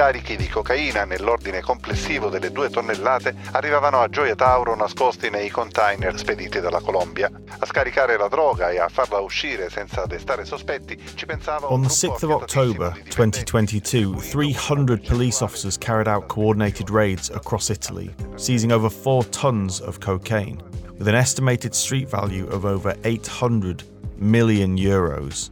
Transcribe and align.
carichi 0.00 0.34
di 0.34 0.48
cocaina 0.48 1.04
nell'ordine 1.04 1.60
complessivo 1.60 2.30
delle 2.30 2.50
due 2.52 2.70
tonnellate 2.70 3.34
arrivavano 3.50 4.00
a 4.00 4.08
Gioia 4.08 4.34
Tauro 4.34 4.74
nascosti 4.74 5.28
nei 5.28 5.50
container 5.50 6.18
spediti 6.18 6.58
dalla 6.58 6.80
Colombia. 6.80 7.30
A 7.58 7.66
scaricare 7.66 8.16
la 8.16 8.28
droga 8.28 8.70
e 8.70 8.78
a 8.78 8.88
farla 8.88 9.18
uscire 9.18 9.68
senza 9.68 10.06
destare 10.06 10.46
sospetti 10.46 10.98
ci 11.14 11.26
pensava 11.26 11.70
On 11.70 11.82
the 11.82 11.88
6th 11.88 12.24
of 12.24 12.30
October 12.30 12.94
2022, 13.14 14.16
300 14.16 15.02
police 15.06 15.44
officers 15.44 15.76
carried 15.76 16.08
out 16.08 16.28
coordinated 16.28 16.88
raids 16.88 17.28
across 17.28 17.68
Italy, 17.68 18.10
seizing 18.36 18.72
over 18.72 18.88
4 18.88 19.28
tons 19.28 19.82
of 19.82 19.98
cocaine, 19.98 20.62
with 20.96 21.08
an 21.08 21.14
estimated 21.14 21.74
street 21.74 22.08
value 22.08 22.46
of 22.46 22.64
over 22.64 22.96
800 23.04 23.84
million 24.16 24.78
euros 24.78 25.50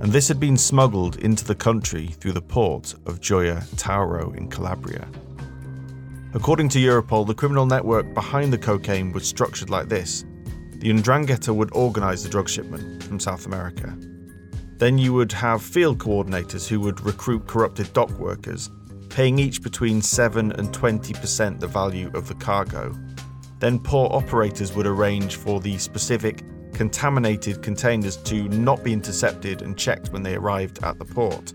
and 0.00 0.12
this 0.12 0.28
had 0.28 0.38
been 0.38 0.56
smuggled 0.56 1.16
into 1.16 1.44
the 1.44 1.54
country 1.54 2.08
through 2.08 2.32
the 2.32 2.42
port 2.42 2.94
of 3.06 3.20
Gioia 3.20 3.62
Tauro 3.76 4.36
in 4.36 4.48
Calabria. 4.48 5.08
According 6.34 6.68
to 6.70 6.78
Europol, 6.78 7.26
the 7.26 7.34
criminal 7.34 7.64
network 7.64 8.12
behind 8.12 8.52
the 8.52 8.58
cocaine 8.58 9.12
was 9.12 9.26
structured 9.26 9.70
like 9.70 9.88
this. 9.88 10.24
The 10.72 10.90
Ndrangheta 10.90 11.54
would 11.54 11.74
organise 11.74 12.22
the 12.22 12.28
drug 12.28 12.48
shipment 12.48 13.02
from 13.04 13.18
South 13.18 13.46
America. 13.46 13.96
Then 14.76 14.98
you 14.98 15.14
would 15.14 15.32
have 15.32 15.62
field 15.62 15.98
coordinators 15.98 16.68
who 16.68 16.78
would 16.80 17.00
recruit 17.00 17.46
corrupted 17.46 17.90
dock 17.94 18.10
workers, 18.18 18.68
paying 19.08 19.38
each 19.38 19.62
between 19.62 20.02
7 20.02 20.52
and 20.52 20.68
20% 20.68 21.58
the 21.58 21.66
value 21.66 22.10
of 22.12 22.28
the 22.28 22.34
cargo. 22.34 22.94
Then 23.58 23.78
port 23.78 24.12
operators 24.12 24.74
would 24.74 24.86
arrange 24.86 25.36
for 25.36 25.60
the 25.60 25.78
specific 25.78 26.42
contaminated 26.76 27.62
containers 27.62 28.18
to 28.18 28.48
not 28.50 28.84
be 28.84 28.92
intercepted 28.92 29.62
and 29.62 29.78
checked 29.78 30.12
when 30.12 30.22
they 30.22 30.34
arrived 30.34 30.84
at 30.84 30.98
the 30.98 31.04
port. 31.06 31.54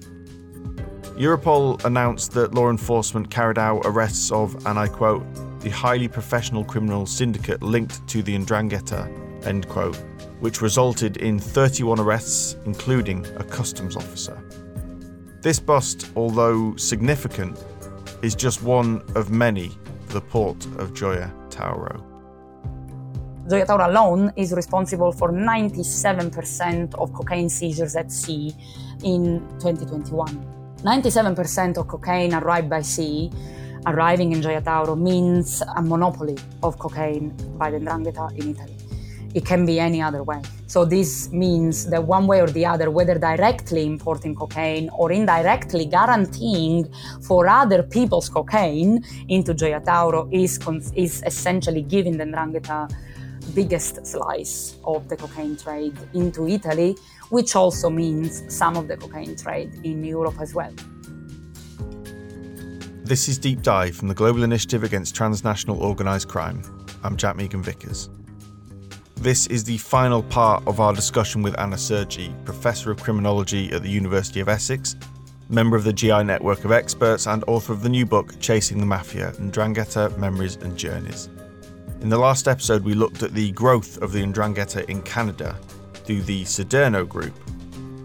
Europol 1.15 1.83
announced 1.85 2.31
that 2.31 2.55
law 2.55 2.71
enforcement 2.71 3.29
carried 3.29 3.59
out 3.59 3.83
arrests 3.85 4.31
of, 4.31 4.55
and 4.65 4.79
I 4.79 4.87
quote, 4.87 5.23
the 5.59 5.69
highly 5.69 6.07
professional 6.07 6.65
criminal 6.65 7.05
syndicate 7.05 7.61
linked 7.61 8.05
to 8.07 8.23
the 8.23 8.35
Ndrangheta, 8.35 9.45
end 9.45 9.67
quote, 9.69 9.95
which 10.39 10.59
resulted 10.59 11.17
in 11.17 11.37
31 11.37 11.99
arrests, 11.99 12.55
including 12.65 13.23
a 13.37 13.43
customs 13.43 13.95
officer. 13.95 14.41
This 15.41 15.59
bust, 15.59 16.09
although 16.15 16.75
significant, 16.77 17.63
is 18.23 18.33
just 18.33 18.63
one 18.63 19.03
of 19.13 19.29
many 19.29 19.69
for 20.07 20.13
the 20.13 20.21
port 20.21 20.65
of 20.77 20.93
Gioia 20.93 21.31
Tauro. 21.51 22.10
Gioia 23.47 23.65
Tauro 23.65 23.85
alone 23.87 24.31
is 24.35 24.53
responsible 24.53 25.11
for 25.11 25.31
97% 25.31 26.93
of 26.95 27.11
cocaine 27.11 27.49
seizures 27.49 27.95
at 27.95 28.11
sea 28.11 28.53
in 29.03 29.39
2021. 29.59 30.47
97% 30.83 31.77
of 31.77 31.87
cocaine 31.87 32.33
arrived 32.35 32.69
by 32.69 32.81
sea 32.81 33.31
arriving 33.87 34.31
in 34.31 34.41
Gioia 34.41 34.95
means 34.97 35.63
a 35.75 35.81
monopoly 35.81 36.37
of 36.61 36.77
cocaine 36.77 37.33
by 37.57 37.71
the 37.71 37.79
Ndrangheta 37.79 38.37
in 38.37 38.51
Italy. 38.51 38.75
It 39.33 39.45
can 39.45 39.65
be 39.65 39.79
any 39.79 40.01
other 40.01 40.23
way. 40.23 40.41
So 40.67 40.85
this 40.85 41.31
means 41.31 41.89
that 41.89 42.03
one 42.03 42.27
way 42.27 42.41
or 42.41 42.47
the 42.47 42.65
other, 42.65 42.91
whether 42.91 43.17
directly 43.17 43.85
importing 43.85 44.35
cocaine 44.35 44.89
or 44.89 45.11
indirectly 45.11 45.85
guaranteeing 45.85 46.93
for 47.21 47.47
other 47.47 47.81
people's 47.81 48.29
cocaine 48.29 49.03
into 49.29 49.53
Gioia 49.55 50.27
is, 50.31 50.59
is 50.95 51.23
essentially 51.25 51.81
giving 51.81 52.17
the 52.17 52.25
Ndrangheta 52.25 52.91
biggest 53.53 54.05
slice 54.05 54.77
of 54.83 55.07
the 55.09 55.17
cocaine 55.17 55.57
trade 55.57 55.97
into 56.13 56.47
Italy, 56.47 56.95
which 57.29 57.55
also 57.55 57.89
means 57.89 58.43
some 58.53 58.77
of 58.77 58.87
the 58.87 58.97
cocaine 58.97 59.35
trade 59.35 59.73
in 59.83 60.03
Europe 60.03 60.39
as 60.39 60.53
well. 60.53 60.73
This 63.03 63.27
is 63.27 63.37
Deep 63.37 63.61
Dive 63.61 63.95
from 63.95 64.07
the 64.07 64.13
Global 64.13 64.43
Initiative 64.43 64.83
Against 64.83 65.15
Transnational 65.15 65.81
Organised 65.83 66.29
Crime. 66.29 66.61
I'm 67.03 67.17
Jack 67.17 67.35
Megan 67.35 67.61
Vickers. 67.61 68.09
This 69.15 69.47
is 69.47 69.63
the 69.63 69.77
final 69.77 70.23
part 70.23 70.65
of 70.65 70.79
our 70.79 70.93
discussion 70.93 71.41
with 71.43 71.59
Anna 71.59 71.77
Sergi, 71.77 72.33
Professor 72.45 72.89
of 72.89 73.03
Criminology 73.03 73.71
at 73.71 73.83
the 73.83 73.89
University 73.89 74.39
of 74.39 74.49
Essex, 74.49 74.95
member 75.49 75.75
of 75.75 75.83
the 75.83 75.93
GI 75.93 76.23
network 76.23 76.63
of 76.63 76.71
experts, 76.71 77.27
and 77.27 77.43
author 77.47 77.73
of 77.73 77.83
the 77.83 77.89
new 77.89 78.05
book 78.05 78.39
Chasing 78.39 78.79
the 78.79 78.85
Mafia 78.85 79.33
and 79.37 79.51
Ndrangheta 79.51 80.17
Memories 80.17 80.55
and 80.55 80.77
Journeys. 80.77 81.29
In 82.01 82.09
the 82.09 82.17
last 82.17 82.47
episode, 82.47 82.83
we 82.83 82.95
looked 82.95 83.21
at 83.21 83.35
the 83.35 83.51
growth 83.51 83.99
of 84.01 84.11
the 84.11 84.23
Ndrangheta 84.23 84.85
in 84.89 85.03
Canada 85.03 85.55
through 85.93 86.23
the 86.23 86.43
Siderno 86.45 87.07
Group. 87.07 87.39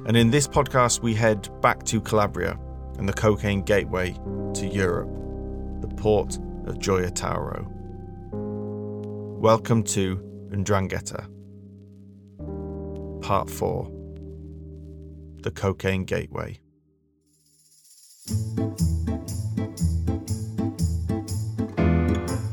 And 0.07 0.19
in 0.19 0.31
this 0.31 0.47
podcast, 0.47 1.01
we 1.01 1.15
head 1.15 1.49
back 1.63 1.83
to 1.85 2.03
Calabria 2.03 2.59
and 2.99 3.09
the 3.09 3.15
cocaine 3.15 3.63
gateway 3.63 4.13
to 4.53 4.67
Europe, 4.67 5.09
the 5.81 5.89
port 5.97 6.37
of 6.67 6.79
Gioia 6.79 7.11
Tauro. 7.11 7.67
Welcome 9.41 9.83
to 9.85 10.19
Ndrangheta, 10.51 11.27
Part 13.23 13.49
4 13.49 13.91
The 15.41 15.51
Cocaine 15.53 16.05
Gateway. 16.05 16.61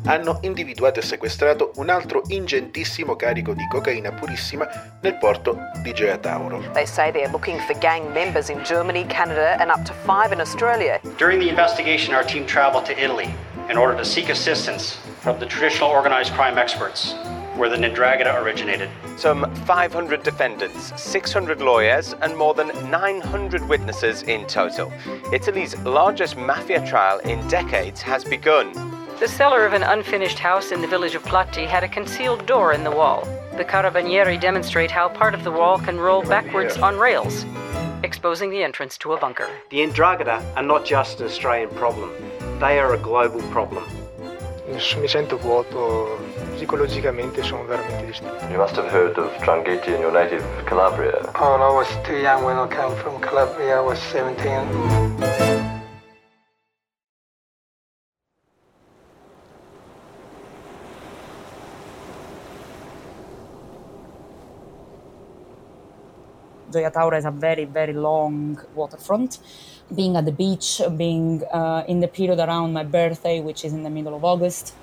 Hanno 0.06 0.40
individuato 0.41 1.00
e 1.00 1.03
sequestrato 1.03 1.72
un 1.75 1.90
altro 1.90 2.24
ingentissimo 2.28 3.16
carico 3.16 3.53
di 3.53 3.68
cocaina 3.69 4.12
purissima 4.12 4.68
nel 5.02 5.18
porto 5.18 5.58
di 5.81 5.94
Gioia 5.94 6.18
Tauro. 6.18 6.62
They 6.74 6.86
say 6.86 7.12
they're 7.12 7.31
looking 7.31 7.59
for 7.62 7.78
gang 7.80 8.12
members 8.12 8.50
in 8.50 8.62
Germany, 8.64 9.06
Canada 9.08 9.58
and 9.59 9.69
up 9.69 9.84
to 9.86 9.94
five 10.06 10.34
in 10.34 10.40
Australia. 10.40 11.00
During 11.18 11.40
the 11.40 11.50
investigation, 11.50 12.14
our 12.14 12.25
team 12.25 12.46
traveled 12.46 12.86
to 12.86 12.97
Italy 13.00 13.34
in 13.69 13.78
order 13.78 13.96
to 13.96 14.03
seek 14.03 14.30
assistance 14.30 14.97
from 15.22 15.40
the 15.40 15.46
traditional 15.46 15.90
organized 15.90 16.34
crime 16.34 16.58
experts 16.58 17.16
where 17.56 17.70
the 17.70 17.78
Ndrangheta 17.78 18.41
originated. 18.41 18.90
Some 19.18 19.46
500 19.66 20.24
defendants, 20.24 20.91
600 21.02 21.62
lawyers, 21.62 22.16
and 22.22 22.35
more 22.35 22.53
than 22.53 22.68
900 22.90 23.68
witnesses 23.70 24.24
in 24.24 24.46
total. 24.47 24.91
Italy's 25.31 25.78
largest 25.80 26.35
mafia 26.35 26.85
trial 26.85 27.20
in 27.20 27.47
decades 27.47 28.02
has 28.02 28.24
begun. 28.24 28.93
The 29.23 29.29
cellar 29.29 29.66
of 29.66 29.72
an 29.72 29.84
unfinished 29.84 30.38
house 30.38 30.73
in 30.73 30.81
the 30.81 30.88
village 30.88 31.16
of 31.16 31.23
Platì 31.23 31.66
had 31.66 31.81
a 31.81 31.88
concealed 31.88 32.45
door 32.45 32.73
in 32.73 32.84
the 32.84 32.91
wall. 32.91 33.25
The 33.56 33.63
carabinieri 33.63 34.38
demonstrate 34.38 34.91
how 34.91 35.07
part 35.07 35.34
of 35.34 35.45
the 35.45 35.50
wall 35.50 35.79
can 35.79 35.97
roll 35.97 36.23
backwards 36.23 36.75
on 36.78 36.97
rails, 36.97 37.45
exposing 38.03 38.50
the 38.50 38.61
entrance 38.61 38.97
to 38.97 39.13
a 39.13 39.17
bunker. 39.17 39.47
The 39.69 39.78
Ndrangheta 39.78 40.57
are 40.57 40.61
not 40.61 40.84
just 40.84 41.22
an 41.22 41.28
Australian 41.28 41.69
problem, 41.69 42.11
they 42.59 42.79
are 42.79 42.95
a 42.95 42.97
global 42.97 43.41
problem. 43.44 43.85
Mi 44.67 45.07
sento 45.07 45.38
vuoto, 45.38 46.19
psicologicamente 46.57 47.44
sono 47.44 47.63
veramente 47.63 48.05
distrutto. 48.07 48.45
You 48.51 48.57
must 48.57 48.75
have 48.75 48.90
heard 48.91 49.17
of 49.17 49.31
Drangheta 49.38 49.88
in 49.88 50.01
your 50.01 50.11
native 50.11 50.44
Calabria. 50.66 51.31
Oh, 51.35 51.55
I 51.61 51.73
was 51.73 51.88
too 52.05 52.17
young 52.17 52.44
when 52.44 52.57
I 52.57 52.67
came 52.67 52.94
from 52.97 53.22
Calabria, 53.22 53.78
I 53.78 53.79
was 53.79 54.00
17. 54.00 55.33
Gioia 66.73 66.91
Tauro 66.91 67.13
has 67.13 67.25
a 67.25 67.31
very, 67.31 67.66
very 67.66 67.94
long 67.94 68.59
waterfront. 68.75 69.39
Being 69.94 70.16
at 70.16 70.25
the 70.25 70.31
beach, 70.31 70.81
being 70.97 71.44
uh, 71.53 71.84
in 71.88 72.00
the 72.00 72.07
period 72.07 72.39
around 72.39 72.73
my 72.73 72.84
birthday, 72.84 73.41
which 73.41 73.63
is 73.63 73.73
in 73.73 73.84
the 73.84 73.89
middle 73.89 74.16
of 74.16 74.23
August. 74.23 74.73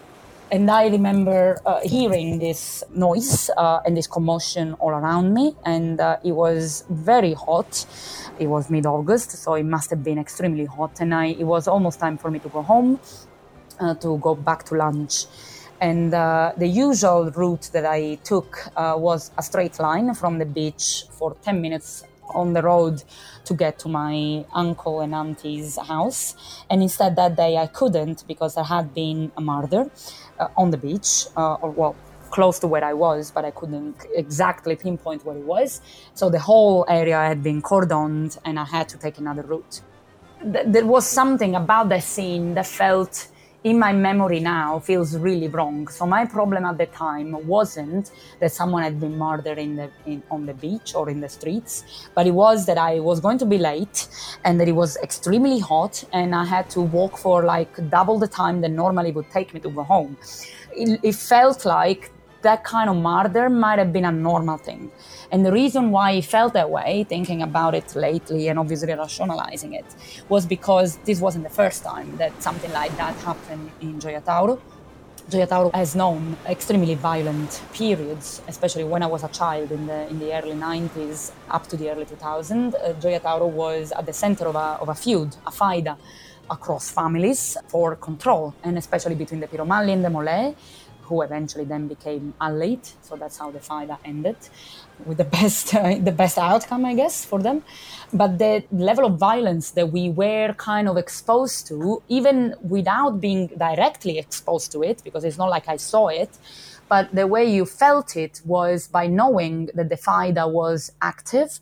And 0.53 0.71
I 0.71 0.89
remember 0.89 1.61
uh, 1.65 1.81
hearing 1.85 2.41
this 2.41 2.83
noise 2.95 3.51
uh, 3.57 3.81
and 3.87 3.97
this 3.97 4.09
commotion 4.09 4.75
all 4.75 4.91
around 4.91 5.33
me, 5.33 5.55
and 5.65 6.01
uh, 6.01 6.17
it 6.25 6.33
was 6.33 6.85
very 6.91 7.35
hot. 7.35 7.87
It 8.39 8.49
was 8.49 8.69
mid 8.69 8.85
August, 8.85 9.31
so 9.31 9.55
it 9.55 9.65
must 9.65 9.91
have 9.91 10.03
been 10.03 10.19
extremely 10.19 10.65
hot, 10.65 11.01
and 11.01 11.15
I, 11.15 11.27
it 11.27 11.45
was 11.45 11.69
almost 11.69 12.01
time 12.01 12.19
for 12.19 12.31
me 12.31 12.41
to 12.41 12.49
go 12.49 12.63
home 12.63 12.99
uh, 13.79 13.95
to 13.95 14.19
go 14.19 14.35
back 14.35 14.65
to 14.65 14.75
lunch. 14.75 15.27
And 15.81 16.13
uh, 16.13 16.53
the 16.57 16.67
usual 16.67 17.31
route 17.31 17.71
that 17.73 17.87
I 17.87 18.17
took 18.23 18.59
uh, 18.77 18.95
was 18.99 19.31
a 19.39 19.43
straight 19.43 19.79
line 19.79 20.15
from 20.15 20.39
the 20.39 20.45
beach 20.45 21.05
for 21.11 21.35
10 21.43 21.61
minutes 21.61 22.05
on 22.35 22.53
the 22.53 22.63
road 22.63 23.03
to 23.45 23.55
get 23.55 23.79
to 23.81 23.89
my 23.89 24.45
uncle 24.53 25.01
and 25.01 25.15
auntie's 25.15 25.79
house. 25.79 26.37
And 26.69 26.83
instead, 26.83 27.17
that 27.17 27.37
day 27.37 27.57
I 27.57 27.67
couldn't 27.67 28.25
because 28.29 28.55
there 28.55 28.65
had 28.65 28.95
been 28.95 29.33
a 29.37 29.41
murder 29.41 29.91
uh, 30.39 30.49
on 30.57 30.71
the 30.71 30.77
beach, 30.77 31.27
uh, 31.37 31.55
or 31.55 31.71
well, 31.71 31.97
close 32.31 32.59
to 32.61 32.67
where 32.67 32.85
I 32.85 32.93
was, 32.93 33.31
but 33.31 33.45
I 33.45 33.51
couldn't 33.51 34.07
exactly 34.15 34.77
pinpoint 34.77 35.25
where 35.25 35.37
it 35.37 35.45
was. 35.45 35.81
So 36.15 36.31
the 36.31 36.39
whole 36.39 36.85
area 36.89 37.17
had 37.17 37.43
been 37.43 37.61
cordoned, 37.61 38.39
and 38.45 38.59
I 38.59 38.65
had 38.65 38.89
to 38.91 38.99
take 38.99 39.19
another 39.19 39.43
route. 39.43 39.81
Th- 40.41 40.67
there 40.67 40.87
was 40.87 41.07
something 41.07 41.55
about 41.55 41.89
that 41.89 42.05
scene 42.05 42.55
that 42.55 42.67
felt 42.67 43.29
in 43.63 43.79
my 43.79 43.93
memory 43.93 44.41
now 44.41 44.79
feels 44.79 45.17
really 45.17 45.49
wrong. 45.49 45.87
So 45.89 46.07
my 46.07 46.25
problem 46.25 46.65
at 46.65 46.79
the 46.79 46.87
time 46.87 47.47
wasn't 47.47 48.11
that 48.41 48.53
someone 48.53 48.83
had 48.83 48.99
been 48.99 49.19
murdered 49.19 49.59
in 49.59 49.77
the 49.77 49.91
in, 50.07 50.23
on 50.31 50.47
the 50.47 50.55
beach 50.55 50.95
or 50.95 51.11
in 51.11 51.21
the 51.21 51.29
streets, 51.29 51.85
but 52.15 52.27
it 52.27 52.31
was 52.31 52.67
that 52.67 52.79
I 52.79 53.01
was 53.01 53.21
going 53.21 53.39
to 53.39 53.47
be 53.47 53.59
late 53.59 54.09
and 54.45 54.59
that 54.61 54.69
it 54.69 54.73
was 54.73 54.97
extremely 54.99 55.59
hot 55.59 56.03
and 56.13 56.35
I 56.35 56.45
had 56.45 56.71
to 56.71 56.81
walk 56.81 57.19
for 57.19 57.45
like 57.45 57.91
double 57.91 58.19
the 58.19 58.29
time 58.29 58.63
that 58.63 58.71
normally 58.71 59.13
would 59.13 59.31
take 59.31 59.53
me 59.53 59.61
to 59.61 59.71
go 59.71 59.83
home. 59.83 60.17
It, 60.73 61.01
it 61.03 61.15
felt 61.15 61.65
like 61.67 62.11
that 62.43 62.65
kind 62.65 62.89
of 62.89 62.97
murder 62.97 63.49
might 63.51 63.79
have 63.79 63.93
been 63.93 64.05
a 64.05 64.13
normal 64.13 64.59
thing. 64.59 64.91
And 65.31 65.45
the 65.45 65.53
reason 65.53 65.91
why 65.91 66.11
I 66.11 66.21
felt 66.21 66.55
that 66.55 66.71
way, 66.71 67.05
thinking 67.09 67.43
about 67.43 67.75
it 67.75 67.95
lately 67.95 68.49
and 68.49 68.59
obviously 68.59 68.93
rationalizing 68.93 69.75
it, 69.75 69.85
was 70.29 70.47
because 70.47 70.97
this 70.99 71.21
wasn't 71.21 71.45
the 71.45 71.55
first 71.63 71.85
time 71.85 72.17
that 72.17 72.43
something 72.43 72.73
like 72.73 72.97
that 72.97 73.15
happened 73.17 73.71
in 73.81 73.99
Gioia 74.01 74.23
Tauro. 74.23 74.61
Gioia 75.29 75.47
Tauro 75.47 75.73
has 75.75 75.95
known 75.95 76.37
extremely 76.49 76.97
violent 76.97 77.63
periods, 77.73 78.43
especially 78.49 78.85
when 78.85 79.03
I 79.03 79.07
was 79.07 79.23
a 79.23 79.29
child 79.29 79.71
in 79.71 79.87
the 79.87 80.09
in 80.09 80.19
the 80.19 80.33
early 80.37 80.57
90s 80.57 81.31
up 81.51 81.67
to 81.69 81.77
the 81.77 81.91
early 81.91 82.05
2000s. 82.05 82.75
Uh, 82.75 82.95
Gioia 82.95 83.21
Tauro 83.21 83.49
was 83.49 83.93
at 83.93 84.07
the 84.07 84.13
center 84.13 84.47
of 84.47 84.57
a, 84.57 84.79
of 84.81 84.89
a 84.89 84.95
feud, 84.95 85.37
a 85.47 85.53
faida 85.53 85.97
across 86.51 86.91
families 86.91 87.57
for 87.69 87.95
control, 87.95 88.55
and 88.65 88.77
especially 88.77 89.15
between 89.15 89.41
the 89.41 89.47
Piromalli 89.47 89.93
and 89.93 90.05
the 90.05 90.09
Molè, 90.09 90.55
who 91.11 91.21
eventually 91.23 91.65
then 91.65 91.89
became 91.89 92.33
allied. 92.41 92.85
So 93.03 93.17
that's 93.17 93.37
how 93.37 93.51
the 93.51 93.59
faida 93.59 93.99
ended, 94.05 94.37
with 95.05 95.19
the 95.19 95.25
best 95.39 95.75
uh, 95.75 95.97
the 96.09 96.17
best 96.23 96.39
outcome, 96.39 96.83
I 96.93 96.95
guess, 96.95 97.17
for 97.31 97.41
them. 97.47 97.59
But 98.13 98.39
the 98.39 98.65
level 98.71 99.05
of 99.11 99.15
violence 99.19 99.67
that 99.73 99.89
we 99.97 100.05
were 100.23 100.55
kind 100.71 100.87
of 100.89 100.97
exposed 100.97 101.67
to, 101.69 102.03
even 102.09 102.55
without 102.77 103.21
being 103.27 103.49
directly 103.69 104.15
exposed 104.25 104.69
to 104.73 104.79
it, 104.91 105.03
because 105.07 105.25
it's 105.25 105.41
not 105.43 105.51
like 105.57 105.67
I 105.69 105.79
saw 105.93 106.05
it, 106.23 106.33
but 106.89 107.05
the 107.21 107.27
way 107.35 107.45
you 107.57 107.65
felt 107.67 108.17
it 108.17 108.41
was 108.45 108.89
by 108.99 109.07
knowing 109.21 109.57
that 109.75 109.89
the 109.89 110.01
faida 110.09 110.45
was 110.61 110.93
active 111.03 111.61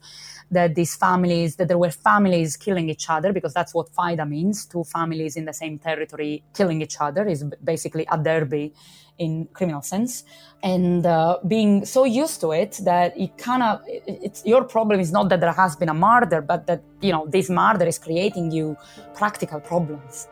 that 0.51 0.75
these 0.75 0.97
families, 0.97 1.57
that 1.57 1.69
there 1.69 1.79
were 1.79 1.91
families 1.91 2.57
killing 2.57 2.89
each 2.89 3.11
other, 3.11 3.33
because 3.33 3.53
that's 3.53 3.75
what 3.75 3.93
faida 3.93 4.29
means, 4.29 4.65
two 4.65 4.85
families 4.85 5.37
in 5.37 5.45
the 5.45 5.53
same 5.53 5.79
territory 5.79 6.43
killing 6.55 6.81
each 6.81 6.97
other 7.01 7.27
is 7.27 7.45
basically 7.63 8.07
a 8.11 8.19
derby 8.19 8.73
in 9.19 9.49
criminal 9.53 9.83
sense 9.83 10.25
and 10.63 11.07
uh, 11.07 11.39
being 11.47 11.85
so 11.85 12.05
used 12.05 12.41
to 12.41 12.53
it 12.53 12.81
that 12.85 13.19
it 13.19 13.37
kind 13.39 13.63
of 13.63 13.81
it's 13.87 14.45
your 14.47 14.65
problem 14.65 15.01
is 15.01 15.11
not 15.13 15.29
that 15.29 15.41
there 15.41 15.53
has 15.53 15.77
been 15.77 15.89
a 15.89 15.95
murder 15.95 16.41
but 16.41 16.67
that 16.67 16.83
you 17.01 17.13
know 17.13 17.27
this 17.27 17.49
murder 17.51 17.87
is 17.87 17.99
creating 17.99 18.51
you 18.51 18.77
practical 19.15 19.61
problems 19.61 20.29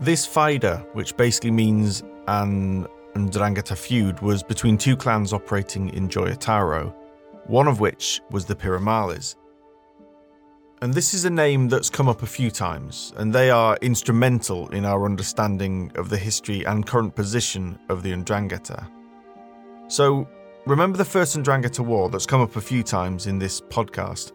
this 0.00 0.26
faida, 0.26 0.86
which 0.94 1.16
basically 1.16 1.50
means 1.50 2.04
an 2.28 2.86
Ndrangheta 3.14 3.76
feud 3.76 4.20
was 4.20 4.44
between 4.44 4.78
two 4.78 4.96
clans 4.96 5.32
operating 5.32 5.88
in 5.88 6.08
Gioia 6.08 6.36
Tauro, 6.38 6.94
one 7.46 7.66
of 7.66 7.80
which 7.80 8.20
was 8.30 8.44
the 8.44 8.54
Piromallis. 8.54 9.34
And 10.80 10.94
this 10.94 11.12
is 11.12 11.24
a 11.24 11.30
name 11.30 11.68
that's 11.68 11.90
come 11.90 12.08
up 12.08 12.22
a 12.22 12.26
few 12.26 12.52
times, 12.52 13.12
and 13.16 13.34
they 13.34 13.50
are 13.50 13.76
instrumental 13.82 14.68
in 14.68 14.84
our 14.84 15.06
understanding 15.06 15.90
of 15.96 16.08
the 16.08 16.16
history 16.16 16.64
and 16.64 16.86
current 16.86 17.16
position 17.16 17.76
of 17.88 18.04
the 18.04 18.12
Ndrangheta. 18.12 18.88
So, 19.88 20.28
remember 20.66 20.96
the 20.96 21.04
first 21.04 21.36
Ndrangheta 21.36 21.84
War 21.84 22.08
that's 22.08 22.26
come 22.26 22.40
up 22.40 22.54
a 22.54 22.60
few 22.60 22.84
times 22.84 23.26
in 23.26 23.40
this 23.40 23.60
podcast? 23.60 24.30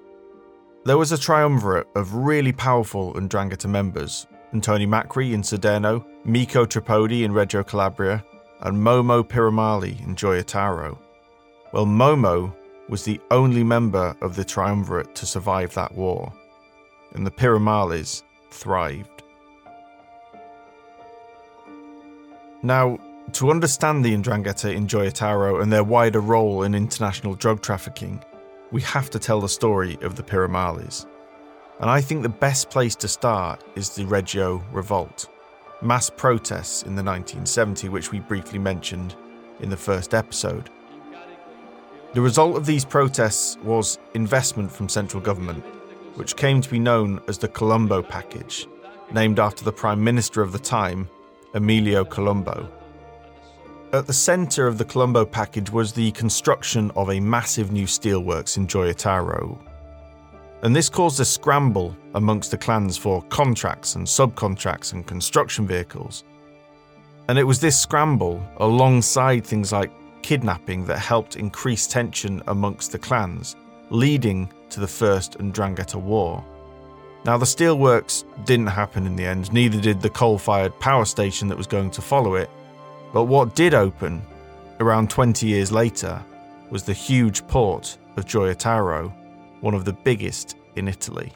There 0.83 0.97
was 0.97 1.13
a 1.13 1.17
triumvirate 1.17 1.87
of 1.95 2.13
really 2.13 2.51
powerful 2.51 3.13
Ndrangheta 3.13 3.69
members 3.69 4.27
Antoni 4.53 4.85
Macri 4.85 5.31
in 5.31 5.43
Siderno, 5.43 6.05
Mico 6.25 6.65
Tripodi 6.65 7.23
in 7.23 7.31
Reggio 7.31 7.63
Calabria, 7.63 8.23
and 8.61 8.77
Momo 8.77 9.23
Piromalli 9.23 10.05
in 10.05 10.15
Gioia 10.15 10.43
Tauro. 10.43 10.99
Well, 11.71 11.85
Momo 11.85 12.53
was 12.89 13.03
the 13.03 13.19
only 13.31 13.63
member 13.63 14.15
of 14.21 14.35
the 14.35 14.43
triumvirate 14.43 15.15
to 15.15 15.25
survive 15.25 15.73
that 15.73 15.93
war, 15.95 16.31
and 17.13 17.25
the 17.25 17.31
Piromallis 17.31 18.23
thrived. 18.51 19.23
Now, 22.61 22.97
to 23.33 23.51
understand 23.51 24.03
the 24.03 24.15
Ndrangheta 24.15 24.73
in 24.73 24.87
Gioia 24.87 25.11
Tauro 25.11 25.61
and 25.61 25.71
their 25.71 25.83
wider 25.83 26.19
role 26.19 26.63
in 26.63 26.75
international 26.75 27.35
drug 27.35 27.61
trafficking, 27.61 28.23
we 28.71 28.81
have 28.81 29.09
to 29.11 29.19
tell 29.19 29.39
the 29.39 29.49
story 29.49 29.97
of 30.01 30.15
the 30.15 30.23
Piromallis. 30.23 31.05
And 31.79 31.89
I 31.89 32.01
think 32.01 32.21
the 32.21 32.29
best 32.29 32.69
place 32.69 32.95
to 32.97 33.07
start 33.07 33.63
is 33.75 33.89
the 33.89 34.05
Reggio 34.05 34.63
Revolt, 34.71 35.27
mass 35.81 36.09
protests 36.09 36.83
in 36.83 36.95
the 36.95 37.01
1970s, 37.01 37.89
which 37.89 38.11
we 38.11 38.19
briefly 38.19 38.59
mentioned 38.59 39.15
in 39.59 39.69
the 39.69 39.77
first 39.77 40.13
episode. 40.13 40.69
The 42.13 42.21
result 42.21 42.55
of 42.55 42.67
these 42.67 42.85
protests 42.85 43.57
was 43.63 43.97
investment 44.13 44.71
from 44.71 44.87
central 44.87 45.19
government, 45.19 45.63
which 46.13 46.35
came 46.35 46.61
to 46.61 46.69
be 46.69 46.77
known 46.77 47.19
as 47.27 47.39
the 47.39 47.47
Colombo 47.47 48.03
Package, 48.03 48.67
named 49.11 49.39
after 49.39 49.63
the 49.63 49.71
Prime 49.71 50.03
Minister 50.03 50.43
of 50.43 50.51
the 50.51 50.59
time, 50.59 51.09
Emilio 51.55 52.05
Colombo. 52.05 52.69
At 53.93 54.05
the 54.05 54.13
centre 54.13 54.67
of 54.67 54.77
the 54.77 54.85
Colombo 54.85 55.25
package 55.25 55.71
was 55.71 55.91
the 55.91 56.11
construction 56.11 56.91
of 56.95 57.09
a 57.09 57.19
massive 57.19 57.71
new 57.71 57.85
steelworks 57.85 58.57
in 58.57 58.67
Gioia 58.67 58.93
Tauro. 58.93 59.59
And 60.61 60.75
this 60.75 60.89
caused 60.89 61.19
a 61.19 61.25
scramble 61.25 61.95
amongst 62.13 62.51
the 62.51 62.57
clans 62.57 62.95
for 62.95 63.23
contracts 63.23 63.95
and 63.95 64.05
subcontracts 64.05 64.93
and 64.93 65.05
construction 65.05 65.65
vehicles. 65.65 66.23
And 67.27 67.39
it 67.39 67.43
was 67.43 67.59
this 67.59 67.79
scramble, 67.79 68.43
alongside 68.57 69.45
things 69.45 69.71
like 69.71 69.91
kidnapping 70.23 70.85
that 70.85 70.97
helped 70.97 71.35
increase 71.35 71.85
tension 71.85 72.41
amongst 72.47 72.91
the 72.91 72.97
clans, 72.97 73.55
leading 73.89 74.51
to 74.69 74.79
the 74.79 74.87
First 74.87 75.37
Ndrangheta 75.37 76.01
War. 76.01 76.43
Now, 77.25 77.37
the 77.37 77.45
steelworks 77.45 78.23
didn't 78.45 78.67
happen 78.67 79.05
in 79.05 79.15
the 79.15 79.25
end, 79.25 79.53
neither 79.53 79.79
did 79.79 80.01
the 80.01 80.09
coal 80.09 80.37
fired 80.37 80.77
power 80.79 81.05
station 81.05 81.47
that 81.49 81.57
was 81.57 81.67
going 81.67 81.91
to 81.91 82.01
follow 82.01 82.35
it. 82.35 82.49
But 83.13 83.25
what 83.25 83.55
did 83.55 83.73
open, 83.73 84.21
around 84.79 85.09
20 85.09 85.45
years 85.45 85.71
later, 85.71 86.21
was 86.69 86.83
the 86.83 86.93
huge 86.93 87.45
port 87.47 87.97
of 88.17 88.25
Gioia 88.25 88.55
Tauro, 88.55 89.13
one 89.61 89.73
of 89.73 89.85
the 89.85 89.93
biggest 89.93 90.57
in 90.75 90.87
Italy. 90.87 91.31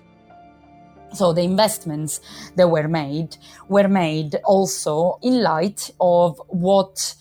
So 1.13 1.31
the 1.31 1.43
investments 1.43 2.19
that 2.55 2.69
were 2.69 2.87
made 2.87 3.37
were 3.69 3.87
made 3.87 4.35
also 4.43 5.19
in 5.21 5.41
light 5.41 5.91
of 6.01 6.41
what 6.47 7.15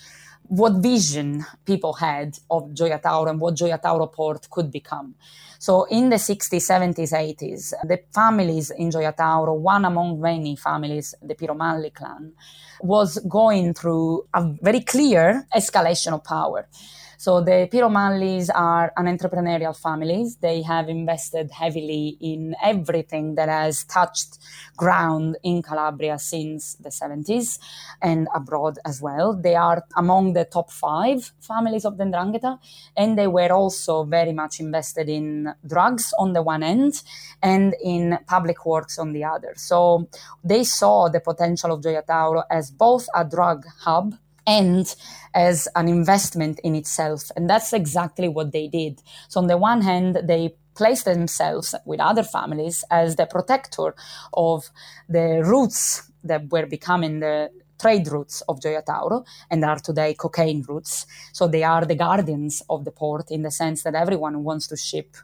what 0.48 0.74
vision 0.74 1.44
people 1.64 1.94
had 1.94 2.38
of 2.50 2.70
Gioia 2.74 3.00
Tauro 3.00 3.30
and 3.30 3.40
what 3.40 3.54
Gioia 3.54 3.80
Tauro 3.80 4.12
port 4.12 4.48
could 4.50 4.70
become. 4.70 5.14
So 5.58 5.84
in 5.84 6.10
the 6.10 6.16
60s, 6.16 6.68
70s, 6.70 7.12
80s, 7.12 7.72
the 7.84 8.00
families 8.12 8.70
in 8.70 8.90
Gioia 8.90 9.16
Tauro, 9.16 9.54
one 9.58 9.84
among 9.84 10.20
many 10.20 10.56
families, 10.56 11.14
the 11.22 11.34
Piromalli 11.34 11.92
clan, 11.92 12.32
was 12.80 13.18
going 13.28 13.74
through 13.74 14.26
a 14.34 14.52
very 14.60 14.80
clear 14.80 15.46
escalation 15.54 16.12
of 16.12 16.24
power. 16.24 16.68
So 17.18 17.40
the 17.40 17.68
Piromallis 17.72 18.50
are 18.54 18.92
an 18.96 19.06
entrepreneurial 19.06 19.76
families. 19.76 20.36
They 20.36 20.62
have 20.62 20.88
invested 20.88 21.50
heavily 21.50 22.18
in 22.20 22.54
everything 22.62 23.34
that 23.36 23.48
has 23.48 23.84
touched 23.84 24.38
ground 24.76 25.36
in 25.42 25.62
Calabria 25.62 26.18
since 26.18 26.74
the 26.74 26.90
70s 26.90 27.58
and 28.02 28.28
abroad 28.34 28.78
as 28.84 29.00
well. 29.00 29.34
They 29.34 29.54
are 29.54 29.84
among 29.96 30.34
the 30.34 30.44
top 30.44 30.70
five 30.70 31.32
families 31.40 31.84
of 31.84 31.96
the 31.96 32.04
Ndrangheta, 32.04 32.58
and 32.96 33.18
they 33.18 33.26
were 33.26 33.52
also 33.52 34.04
very 34.04 34.32
much 34.32 34.60
invested 34.60 35.08
in 35.08 35.54
drugs 35.66 36.12
on 36.18 36.32
the 36.32 36.42
one 36.42 36.62
end 36.62 37.02
and 37.42 37.74
in 37.82 38.18
public 38.26 38.66
works 38.66 38.98
on 38.98 39.12
the 39.12 39.24
other. 39.24 39.54
So 39.56 40.08
they 40.44 40.64
saw 40.64 41.08
the 41.08 41.20
potential 41.20 41.72
of 41.72 41.80
Gioia 41.80 42.04
Tauro 42.04 42.42
as 42.50 42.70
both 42.70 43.06
a 43.14 43.24
drug 43.24 43.64
hub 43.80 44.14
and 44.46 44.94
as 45.34 45.68
an 45.74 45.88
investment 45.88 46.60
in 46.60 46.74
itself. 46.74 47.30
And 47.36 47.48
that's 47.48 47.72
exactly 47.72 48.28
what 48.28 48.52
they 48.52 48.68
did. 48.68 49.02
So, 49.28 49.40
on 49.40 49.46
the 49.46 49.56
one 49.56 49.82
hand, 49.82 50.20
they 50.24 50.54
placed 50.74 51.06
themselves 51.06 51.74
with 51.84 52.00
other 52.00 52.22
families 52.22 52.84
as 52.90 53.16
the 53.16 53.26
protector 53.26 53.94
of 54.34 54.70
the 55.08 55.42
routes 55.44 56.10
that 56.22 56.50
were 56.50 56.66
becoming 56.66 57.20
the 57.20 57.50
trade 57.80 58.08
routes 58.08 58.42
of 58.48 58.60
Gioia 58.60 58.82
Tauro 58.84 59.24
and 59.50 59.64
are 59.64 59.78
today 59.78 60.14
cocaine 60.14 60.62
routes. 60.68 61.06
So 61.32 61.46
they 61.46 61.62
are 61.62 61.84
the 61.84 61.94
guardians 61.94 62.62
of 62.70 62.84
the 62.84 62.90
port 62.90 63.30
in 63.30 63.42
the 63.42 63.50
sense 63.50 63.82
that 63.82 63.94
everyone 63.94 64.44
wants 64.44 64.66
to 64.68 64.76
ship 64.76 65.16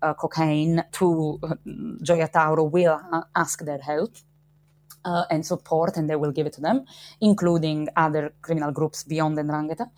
uh, 0.00 0.14
cocaine 0.14 0.84
to 0.92 1.38
uh, 1.42 1.54
Gioia 2.02 2.30
Tauro 2.30 2.70
will 2.70 3.00
uh, 3.12 3.22
ask 3.36 3.64
their 3.64 3.78
help 3.78 4.16
uh, 5.04 5.24
and 5.30 5.44
support, 5.44 5.96
and 5.96 6.08
they 6.08 6.16
will 6.16 6.32
give 6.32 6.46
it 6.46 6.52
to 6.54 6.60
them, 6.60 6.84
including 7.20 7.88
other 7.96 8.32
criminal 8.42 8.72
groups 8.72 9.04
beyond 9.04 9.36
the 9.36 9.42
Ndrangheta. 9.42 9.88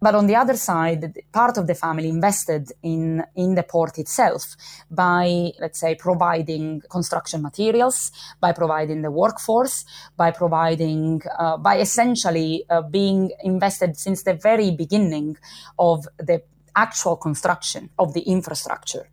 But 0.00 0.14
on 0.14 0.26
the 0.26 0.36
other 0.36 0.56
side, 0.56 1.12
part 1.32 1.58
of 1.58 1.66
the 1.66 1.74
family 1.74 2.08
invested 2.08 2.70
in, 2.82 3.24
in 3.34 3.56
the 3.56 3.64
port 3.64 3.98
itself 3.98 4.44
by, 4.90 5.50
let's 5.58 5.80
say, 5.80 5.96
providing 5.96 6.82
construction 6.88 7.42
materials, 7.42 8.12
by 8.40 8.52
providing 8.52 9.02
the 9.02 9.10
workforce, 9.10 9.84
by 10.16 10.30
providing, 10.30 11.22
uh, 11.38 11.56
by 11.56 11.78
essentially 11.78 12.64
uh, 12.70 12.82
being 12.82 13.32
invested 13.42 13.96
since 13.96 14.22
the 14.22 14.34
very 14.34 14.70
beginning 14.70 15.36
of 15.78 16.06
the 16.18 16.42
actual 16.86 17.16
construction 17.16 17.90
of 17.98 18.14
the 18.14 18.24
infrastructure. 18.36 19.04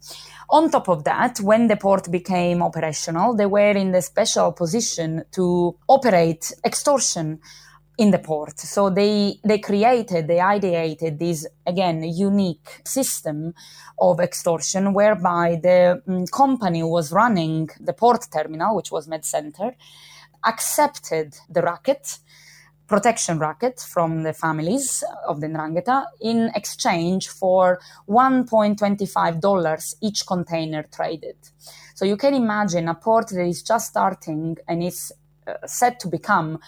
On 0.49 0.69
top 0.69 0.87
of 0.89 1.03
that, 1.03 1.39
when 1.39 1.67
the 1.67 1.75
port 1.75 2.11
became 2.11 2.61
operational, 2.61 3.35
they 3.35 3.47
were 3.47 3.75
in 3.83 3.91
the 3.91 4.01
special 4.01 4.51
position 4.51 5.09
to 5.31 5.75
operate 5.87 6.53
extortion 6.63 7.39
in 7.97 8.11
the 8.11 8.19
port. 8.19 8.59
So 8.59 8.89
they, 8.89 9.39
they 9.43 9.59
created, 9.59 10.27
they 10.27 10.37
ideated 10.37 11.17
this, 11.17 11.47
again, 11.65 12.03
unique 12.03 12.81
system 12.85 13.53
of 13.97 14.19
extortion 14.19 14.93
whereby 14.93 15.59
the 15.61 16.01
um, 16.07 16.27
company 16.27 16.83
was 16.83 17.11
running 17.11 17.69
the 17.79 17.93
port 17.93 18.27
terminal, 18.31 18.75
which 18.75 18.91
was 18.91 19.07
MedCenter, 19.07 19.73
accepted 20.43 21.27
the 21.49 21.61
racket, 21.61 22.19
protection 22.87 23.39
racket 23.39 23.79
from 23.79 24.23
the 24.23 24.33
families 24.33 25.03
of 25.27 25.41
the 25.41 25.47
Ndrangheta 25.47 26.05
in 26.21 26.51
exchange 26.55 27.29
for 27.29 27.79
$1.25 28.07 29.95
each 30.01 30.25
container 30.25 30.83
traded. 30.83 31.35
So 31.95 32.05
you 32.05 32.17
can 32.17 32.33
imagine 32.33 32.87
a 32.87 32.95
port 32.95 33.29
that 33.29 33.45
is 33.45 33.63
just 33.63 33.87
starting 33.87 34.57
and 34.67 34.83
is 34.83 35.11
uh, 35.47 35.53
set 35.65 35.99
to 36.01 36.07
become 36.07 36.59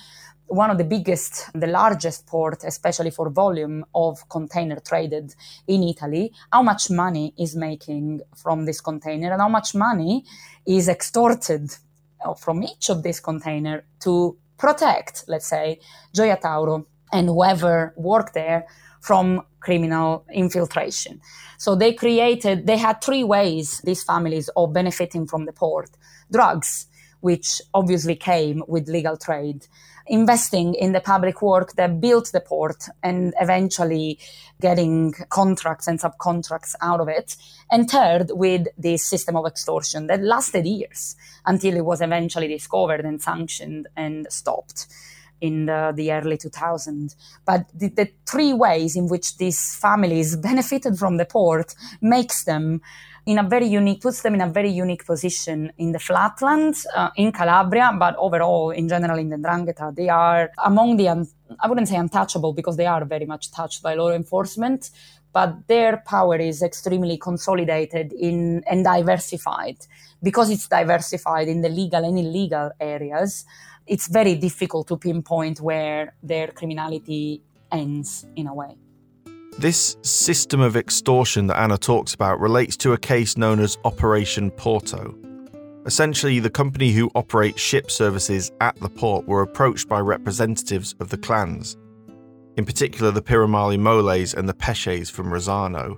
one 0.47 0.69
of 0.69 0.77
the 0.77 0.83
biggest, 0.83 1.51
the 1.53 1.67
largest 1.67 2.25
port, 2.25 2.63
especially 2.63 3.11
for 3.11 3.29
volume 3.29 3.85
of 3.93 4.27
container 4.29 4.79
traded 4.79 5.35
in 5.67 5.83
Italy, 5.83 6.31
how 6.51 6.63
much 6.63 6.89
money 6.89 7.33
is 7.37 7.55
making 7.55 8.21
from 8.35 8.65
this 8.65 8.79
container 8.79 9.31
and 9.31 9.41
how 9.41 9.49
much 9.49 9.75
money 9.75 10.23
is 10.65 10.87
extorted 10.87 11.69
uh, 12.25 12.33
from 12.33 12.63
each 12.63 12.89
of 12.89 13.03
these 13.03 13.19
container 13.19 13.83
to 13.99 14.37
protect, 14.57 15.23
let's 15.27 15.47
say, 15.47 15.79
Gioia 16.15 16.39
Tauro 16.39 16.85
and 17.11 17.27
whoever 17.27 17.93
worked 17.97 18.33
there 18.33 18.67
from 19.01 19.41
criminal 19.59 20.25
infiltration. 20.33 21.21
So 21.57 21.75
they 21.75 21.93
created, 21.93 22.67
they 22.67 22.77
had 22.77 23.01
three 23.01 23.23
ways, 23.23 23.81
these 23.83 24.03
families, 24.03 24.49
of 24.55 24.73
benefiting 24.73 25.27
from 25.27 25.45
the 25.45 25.53
port. 25.53 25.89
Drugs, 26.31 26.87
which 27.21 27.61
obviously 27.73 28.15
came 28.15 28.63
with 28.67 28.87
legal 28.89 29.17
trade 29.17 29.67
investing 30.09 30.73
in 30.73 30.91
the 30.91 30.99
public 30.99 31.41
work 31.41 31.73
that 31.73 31.99
built 31.99 32.31
the 32.31 32.41
port 32.41 32.85
and 33.03 33.33
eventually 33.39 34.19
getting 34.59 35.13
contracts 35.29 35.87
and 35.87 35.99
subcontracts 35.99 36.75
out 36.81 36.99
of 36.99 37.07
it. 37.07 37.35
And 37.71 37.89
third, 37.89 38.31
with 38.31 38.67
this 38.77 39.05
system 39.05 39.35
of 39.35 39.45
extortion 39.45 40.07
that 40.07 40.21
lasted 40.21 40.65
years 40.65 41.15
until 41.45 41.75
it 41.75 41.85
was 41.85 42.01
eventually 42.01 42.47
discovered 42.47 43.05
and 43.05 43.21
sanctioned 43.21 43.87
and 43.95 44.27
stopped 44.29 44.87
in 45.41 45.67
the, 45.67 45.93
the 45.95 46.11
early 46.11 46.37
2000s. 46.37 47.15
But 47.45 47.67
the, 47.73 47.89
the, 47.89 48.09
three 48.25 48.53
ways 48.53 48.95
in 48.95 49.07
which 49.07 49.37
these 49.37 49.75
families 49.75 50.35
benefited 50.49 50.97
from 50.97 51.17
the 51.17 51.25
port 51.25 51.75
makes 52.01 52.43
them 52.43 52.81
in 53.27 53.37
a 53.37 53.43
very 53.43 53.67
unique, 53.67 54.01
puts 54.01 54.21
them 54.21 54.35
in 54.35 54.41
a 54.41 54.47
very 54.47 54.69
unique 54.69 55.05
position 55.05 55.69
in 55.77 55.91
the 55.91 55.99
flatlands, 55.99 56.87
uh, 56.95 57.09
in 57.17 57.33
Calabria, 57.33 57.91
but 57.99 58.15
overall, 58.17 58.71
in 58.71 58.87
general, 58.87 59.19
in 59.19 59.27
the 59.27 59.35
Ndrangheta. 59.35 59.93
They 59.93 60.07
are 60.07 60.49
among 60.63 60.95
the, 60.95 61.09
un- 61.09 61.27
I 61.59 61.67
wouldn't 61.67 61.89
say 61.89 61.97
untouchable 61.97 62.53
because 62.53 62.77
they 62.77 62.85
are 62.85 63.03
very 63.03 63.25
much 63.25 63.51
touched 63.51 63.83
by 63.83 63.95
law 63.95 64.11
enforcement, 64.11 64.91
but 65.33 65.67
their 65.67 65.97
power 66.07 66.37
is 66.37 66.63
extremely 66.63 67.17
consolidated 67.17 68.13
in 68.13 68.63
and 68.65 68.85
diversified. 68.85 69.77
Because 70.23 70.49
it's 70.49 70.69
diversified 70.69 71.49
in 71.49 71.61
the 71.61 71.69
legal 71.69 72.05
and 72.05 72.17
illegal 72.17 72.71
areas, 72.79 73.43
it's 73.85 74.07
very 74.07 74.35
difficult 74.35 74.87
to 74.87 74.95
pinpoint 74.95 75.59
where 75.59 76.15
their 76.23 76.47
criminality 76.47 77.41
ends 77.69 78.25
in 78.37 78.47
a 78.47 78.53
way. 78.53 78.77
This 79.59 79.97
system 80.03 80.61
of 80.61 80.77
extortion 80.77 81.47
that 81.47 81.59
Anna 81.59 81.79
talks 81.79 82.13
about 82.13 82.39
relates 82.39 82.77
to 82.77 82.93
a 82.93 82.97
case 82.97 83.37
known 83.37 83.59
as 83.59 83.79
Operation 83.85 84.51
Porto. 84.51 85.15
Essentially, 85.87 86.39
the 86.39 86.49
company 86.51 86.91
who 86.91 87.09
operates 87.15 87.59
ship 87.59 87.89
services 87.89 88.51
at 88.61 88.75
the 88.75 88.89
port 88.89 89.27
were 89.27 89.41
approached 89.41 89.87
by 89.87 89.99
representatives 89.99 90.93
of 90.99 91.09
the 91.09 91.17
clans, 91.17 91.75
in 92.55 92.65
particular 92.65 93.09
the 93.09 93.21
Piromalli 93.21 93.79
Moles 93.79 94.35
and 94.35 94.47
the 94.47 94.53
Pesces 94.53 95.09
from 95.09 95.33
Rosarno. 95.33 95.97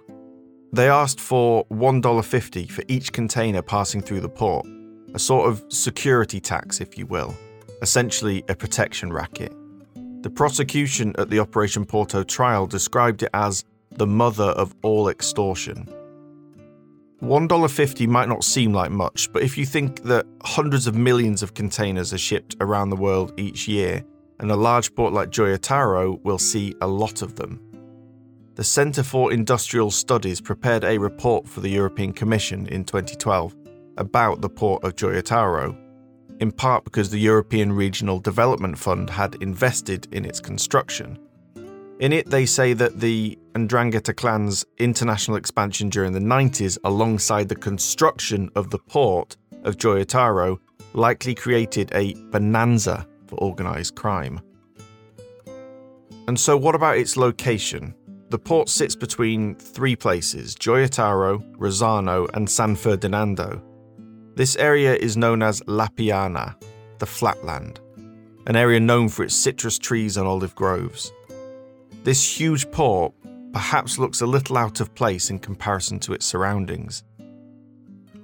They 0.72 0.88
asked 0.88 1.20
for 1.20 1.66
$1.50 1.66 2.72
for 2.72 2.84
each 2.88 3.12
container 3.12 3.62
passing 3.62 4.02
through 4.02 4.22
the 4.22 4.30
port, 4.30 4.66
a 5.14 5.20
sort 5.20 5.50
of 5.50 5.66
security 5.68 6.40
tax, 6.40 6.80
if 6.80 6.98
you 6.98 7.08
will, 7.08 7.36
essentially 7.82 8.42
a 8.48 8.56
protection 8.56 9.12
racket. 9.12 9.54
The 10.22 10.30
prosecution 10.30 11.16
at 11.18 11.30
the 11.30 11.40
Operation 11.40 11.86
Porto 11.86 12.24
trial 12.24 12.68
described 12.68 13.24
it 13.24 13.30
as 13.34 13.64
the 13.92 14.06
mother 14.06 14.44
of 14.44 14.76
all 14.82 15.08
extortion. 15.08 15.88
$1.50 17.22 18.08
might 18.08 18.28
not 18.28 18.44
seem 18.44 18.74
like 18.74 18.92
much, 18.92 19.32
but 19.32 19.44
if 19.44 19.58
you 19.58 19.66
think 19.66 20.04
that 20.04 20.26
hundreds 20.44 20.88
of 20.88 20.96
millions 20.96 21.42
of 21.42 21.54
containers 21.54 22.14
are 22.14 22.18
shipped 22.18 22.58
around 22.60 22.90
the 22.90 22.98
world 22.98 23.34
each 23.38 23.68
year, 23.68 24.04
and 24.42 24.52
a 24.52 24.56
large 24.56 24.94
port 24.94 25.14
like 25.14 25.30
Gioia 25.30 25.58
Tauro 25.58 26.22
will 26.24 26.38
see 26.38 26.76
a 26.82 26.88
lot 26.88 27.22
of 27.22 27.36
them. 27.36 27.62
The 28.56 28.64
Centre 28.66 29.04
for 29.04 29.32
Industrial 29.32 29.90
Studies 29.90 30.42
prepared 30.42 30.84
a 30.84 30.98
report 30.98 31.48
for 31.48 31.62
the 31.62 31.70
European 31.70 32.12
Commission 32.12 32.68
in 32.68 32.84
2012 32.84 33.56
about 33.98 34.42
the 34.42 34.50
port 34.50 34.84
of 34.84 34.98
Gioia 34.98 35.24
Tauro 35.24 35.78
in 36.40 36.52
part 36.52 36.84
because 36.84 37.10
the 37.10 37.20
European 37.20 37.72
Regional 37.74 38.20
Development 38.20 38.78
Fund 38.78 39.10
had 39.10 39.36
invested 39.36 40.08
in 40.12 40.26
its 40.26 40.40
construction. 40.40 41.20
In 42.00 42.14
it, 42.14 42.30
they 42.30 42.46
say 42.46 42.72
that 42.74 43.02
the 43.02 43.38
Ndrangheta 43.54 44.16
clan's 44.16 44.66
international 44.78 45.36
expansion 45.36 45.90
during 45.90 46.14
the 46.14 46.20
90s, 46.20 46.78
alongside 46.86 47.50
the 47.50 47.56
construction 47.56 48.50
of 48.56 48.70
the 48.70 48.80
port 48.80 49.36
of 49.64 49.76
Gioia 49.76 50.06
Tauro, 50.06 50.60
likely 50.94 51.36
created 51.36 51.92
a 51.94 52.14
bonanza 52.32 53.06
for 53.28 53.38
organised 53.40 53.96
crime. 53.96 54.40
And 56.28 56.40
so, 56.40 56.56
what 56.56 56.74
about 56.74 56.98
its 56.98 57.18
location? 57.18 57.94
The 58.30 58.40
port 58.40 58.70
sits 58.70 58.96
between 58.96 59.56
three 59.56 59.96
places 59.96 60.56
Gioia 60.56 60.88
Tauro, 60.88 61.44
Rosarno, 61.58 62.30
and 62.34 62.50
San 62.50 62.76
Ferdinando. 62.76 63.62
This 64.36 64.56
area 64.56 64.96
is 64.96 65.18
known 65.18 65.44
as 65.44 65.62
La 65.68 65.88
Piana, 65.88 66.56
the 67.00 67.06
flatland, 67.06 67.80
an 68.48 68.56
area 68.56 68.80
known 68.80 69.10
for 69.10 69.24
its 69.24 69.36
citrus 69.36 69.78
trees 69.78 70.18
and 70.18 70.28
olive 70.28 70.56
groves. 70.56 71.12
This 72.04 72.40
huge 72.40 72.70
port 72.72 73.14
perhaps 73.52 74.00
looks 74.00 74.22
a 74.22 74.26
little 74.26 74.58
out 74.58 74.80
of 74.80 74.96
place 74.96 75.30
in 75.30 75.40
comparison 75.40 76.00
to 76.00 76.14
its 76.14 76.26
surroundings. 76.26 77.04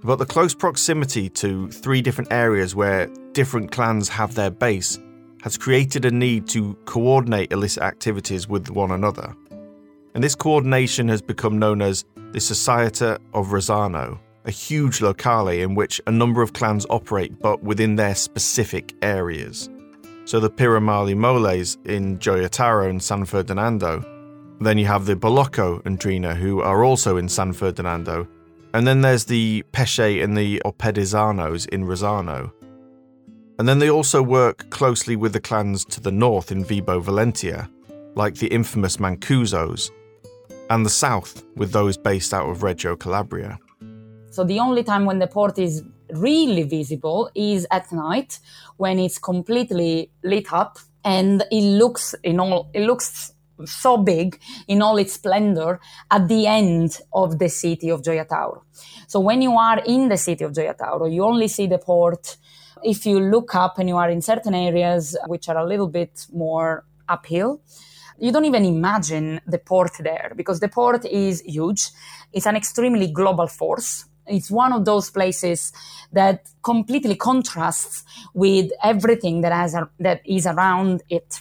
But 0.04 0.18
the 0.18 0.26
close 0.26 0.54
proximity 0.54 1.30
to 1.30 1.70
three 1.70 2.02
different 2.02 2.32
areas 2.32 2.76
where 2.76 3.08
different 3.34 3.72
clans 3.72 4.08
have 4.10 4.36
their 4.36 4.52
base 4.52 5.00
has 5.42 5.58
created 5.58 6.06
a 6.06 6.12
need 6.12 6.48
to 6.50 6.76
coordinate 6.86 7.52
illicit 7.52 7.84
activities 7.84 8.48
with 8.48 8.70
one 8.70 8.92
another. 8.92 9.36
And 10.14 10.24
this 10.24 10.36
coordination 10.36 11.08
has 11.10 11.22
become 11.22 11.60
known 11.60 11.82
as 11.82 12.06
the 12.32 12.40
Societa 12.40 13.20
of 13.34 13.48
Rosarno, 13.48 14.20
a 14.46 14.52
huge 14.52 15.02
locale 15.02 15.48
in 15.48 15.76
which 15.76 16.00
a 16.08 16.12
number 16.12 16.42
of 16.42 16.54
clans 16.54 16.86
operate 16.90 17.40
but 17.40 17.64
within 17.64 17.96
their 17.96 18.16
specific 18.16 18.94
areas. 19.02 19.70
So 20.26 20.40
the 20.40 20.50
Piromalli 20.50 21.16
Moles 21.16 21.78
in 21.86 22.18
Gioia 22.18 22.50
Tauro 22.50 22.90
and 22.90 23.02
San 23.02 23.26
Ferdinando. 23.26 24.04
Then 24.62 24.78
you 24.78 24.86
have 24.86 25.06
the 25.06 25.16
Bellocco 25.16 25.82
Ndrina 25.84 26.36
who 26.36 26.62
are 26.62 26.84
also 26.84 27.18
in 27.18 27.30
San 27.30 27.54
Ferdinando. 27.54 28.28
And 28.74 28.88
then 28.88 29.02
there's 29.02 29.26
the 29.26 29.64
Pesce 29.72 30.22
and 30.22 30.38
the 30.38 30.62
Oppedisanos 30.66 31.68
in 31.70 31.86
Rosarno. 31.86 32.52
And 33.58 33.70
then 33.70 33.80
they 33.80 33.90
also 33.90 34.22
work 34.22 34.70
closely 34.70 35.16
with 35.16 35.34
the 35.34 35.40
clans 35.40 35.86
to 35.86 36.02
the 36.02 36.12
north 36.12 36.52
in 36.52 36.66
Vibo 36.66 37.02
Valentia, 37.02 37.70
like 38.16 38.36
the 38.36 38.48
infamous 38.48 38.98
Mancusos, 38.98 39.92
and 40.70 40.86
the 40.86 40.90
south 40.90 41.44
with 41.56 41.72
those 41.72 41.98
based 41.98 42.34
out 42.34 42.50
of 42.50 42.64
Reggio 42.64 42.96
Calabria. 42.96 43.60
So 44.36 44.44
the 44.44 44.60
only 44.60 44.84
time 44.84 45.06
when 45.06 45.20
the 45.20 45.28
port 45.28 45.58
is 45.58 45.82
really 46.12 46.64
visible 46.64 47.32
is 47.34 47.66
at 47.72 47.90
night 47.94 48.40
when 48.76 49.00
it's 49.00 49.18
completely 49.18 50.12
lit 50.24 50.52
up 50.52 50.78
and 51.06 51.46
it 51.52 51.64
looks 51.64 52.14
in 52.22 52.42
all 52.42 52.70
it 52.74 52.82
looks 52.82 53.32
so 53.64 53.96
big 53.96 54.38
in 54.68 54.82
all 54.82 54.98
its 54.98 55.14
splendor 55.14 55.80
at 56.12 56.28
the 56.28 56.48
end 56.48 57.00
of 57.14 57.40
the 57.40 57.48
city 57.48 57.90
of 57.90 58.02
Gioia 58.02 58.28
Tauro. 58.28 58.64
So 59.08 59.22
when 59.22 59.42
you 59.42 59.54
are 59.54 59.80
in 59.86 60.10
the 60.10 60.18
city 60.18 60.44
of 60.44 60.52
Gioia 60.52 60.76
Tauro, 60.76 61.08
you 61.08 61.24
only 61.24 61.48
see 61.48 61.68
the 61.68 61.78
port 61.78 62.36
if 62.84 63.06
you 63.06 63.22
look 63.22 63.56
up 63.56 63.80
and 63.80 63.88
you 63.88 63.96
are 63.96 64.10
in 64.10 64.22
certain 64.22 64.54
areas 64.54 65.18
which 65.28 65.48
are 65.48 65.58
a 65.58 65.66
little 65.66 65.88
bit 65.88 66.28
more 66.34 66.84
uphill 67.08 67.62
You 68.18 68.32
don't 68.32 68.46
even 68.46 68.64
imagine 68.66 69.42
the 69.46 69.60
port 69.60 69.92
there 70.00 70.32
because 70.36 70.60
the 70.60 70.70
port 70.70 71.06
is 71.06 71.42
huge. 71.42 71.90
It's 72.32 72.46
an 72.46 72.56
extremely 72.56 73.08
global 73.12 73.48
force. 73.48 74.06
It's 74.28 74.50
one 74.50 74.74
of 74.74 74.86
those 74.86 75.10
places 75.10 75.72
that 76.12 76.48
completely 76.64 77.16
contrasts 77.16 78.04
with 78.34 78.72
everything 78.84 79.42
that 79.42 79.52
has 79.52 79.76
that 80.00 80.22
is 80.26 80.46
around 80.48 81.04
it. 81.10 81.40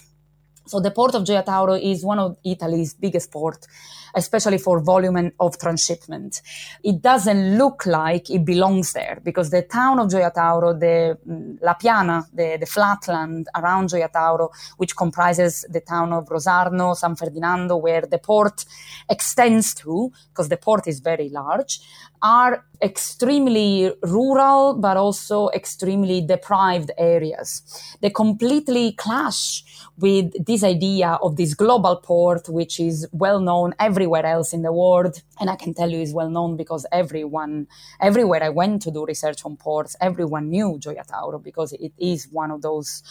So 0.67 0.79
the 0.79 0.91
port 0.91 1.13
of 1.15 1.23
Gioia 1.23 1.45
Tauro 1.45 1.79
is 1.81 2.03
one 2.03 2.19
of 2.19 2.37
Italy's 2.43 2.93
biggest 2.93 3.31
port, 3.31 3.67
especially 4.15 4.57
for 4.57 4.79
volume 4.79 5.31
of 5.39 5.57
transshipment. 5.59 6.41
It 6.83 7.01
doesn't 7.01 7.57
look 7.57 7.85
like 7.85 8.29
it 8.29 8.45
belongs 8.45 8.93
there 8.93 9.19
because 9.23 9.49
the 9.49 9.61
town 9.61 9.99
of 9.99 10.07
Gioia 10.07 10.33
Tauro, 10.33 10.79
the 10.79 11.17
mm, 11.27 11.61
La 11.61 11.73
Piana, 11.73 12.25
the, 12.33 12.57
the 12.59 12.65
flatland 12.65 13.47
around 13.55 13.89
Gioia 13.89 14.09
Tauro, 14.11 14.49
which 14.77 14.95
comprises 14.95 15.65
the 15.69 15.81
town 15.81 16.13
of 16.13 16.27
Rosarno, 16.29 16.95
San 16.95 17.15
Ferdinando, 17.15 17.75
where 17.75 18.01
the 18.01 18.17
port 18.17 18.65
extends 19.09 19.73
to, 19.75 20.11
because 20.29 20.49
the 20.49 20.57
port 20.57 20.87
is 20.87 20.99
very 20.99 21.29
large, 21.29 21.81
are 22.21 22.65
extremely 22.81 23.91
rural 24.03 24.73
but 24.73 24.97
also 24.97 25.49
extremely 25.49 26.21
deprived 26.21 26.91
areas. 26.97 27.61
They 28.01 28.09
completely 28.09 28.93
clash 28.93 29.63
with 29.97 30.45
this 30.45 30.63
idea 30.63 31.17
of 31.21 31.35
this 31.35 31.53
global 31.53 31.97
port, 31.97 32.49
which 32.49 32.79
is 32.79 33.07
well 33.11 33.39
known 33.39 33.73
everywhere 33.79 34.04
else 34.13 34.53
in 34.53 34.61
the 34.61 34.71
world. 34.71 35.21
And 35.39 35.49
I 35.49 35.55
can 35.55 35.73
tell 35.73 35.89
you 35.89 35.99
is 35.99 36.13
well 36.13 36.29
known 36.29 36.57
because 36.57 36.85
everyone, 36.91 37.67
everywhere 37.99 38.43
I 38.43 38.49
went 38.49 38.81
to 38.83 38.91
do 38.91 39.05
research 39.05 39.45
on 39.45 39.57
ports, 39.57 39.95
everyone 39.99 40.49
knew 40.49 40.77
Gioia 40.79 41.05
Tauro 41.07 41.41
because 41.41 41.73
it 41.73 41.93
is 41.97 42.27
one 42.31 42.51
of 42.51 42.61
those 42.61 43.01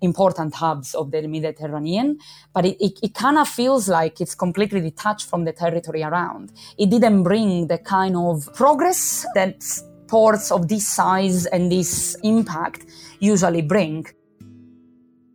important 0.00 0.54
hubs 0.54 0.94
of 0.94 1.10
the 1.10 1.26
Mediterranean, 1.26 2.18
but 2.52 2.64
it, 2.64 2.76
it, 2.80 2.98
it 3.02 3.14
kind 3.14 3.38
of 3.38 3.48
feels 3.48 3.88
like 3.88 4.20
it's 4.20 4.34
completely 4.34 4.80
detached 4.80 5.28
from 5.28 5.44
the 5.44 5.52
territory 5.52 6.02
around. 6.02 6.52
It 6.78 6.90
didn't 6.90 7.22
bring 7.24 7.66
the 7.66 7.78
kind 7.78 8.16
of 8.16 8.52
progress 8.54 9.26
that 9.34 9.64
ports 10.06 10.50
of 10.50 10.68
this 10.68 10.86
size 10.86 11.46
and 11.46 11.70
this 11.70 12.16
impact 12.22 12.86
usually 13.20 13.62
bring. 13.62 14.06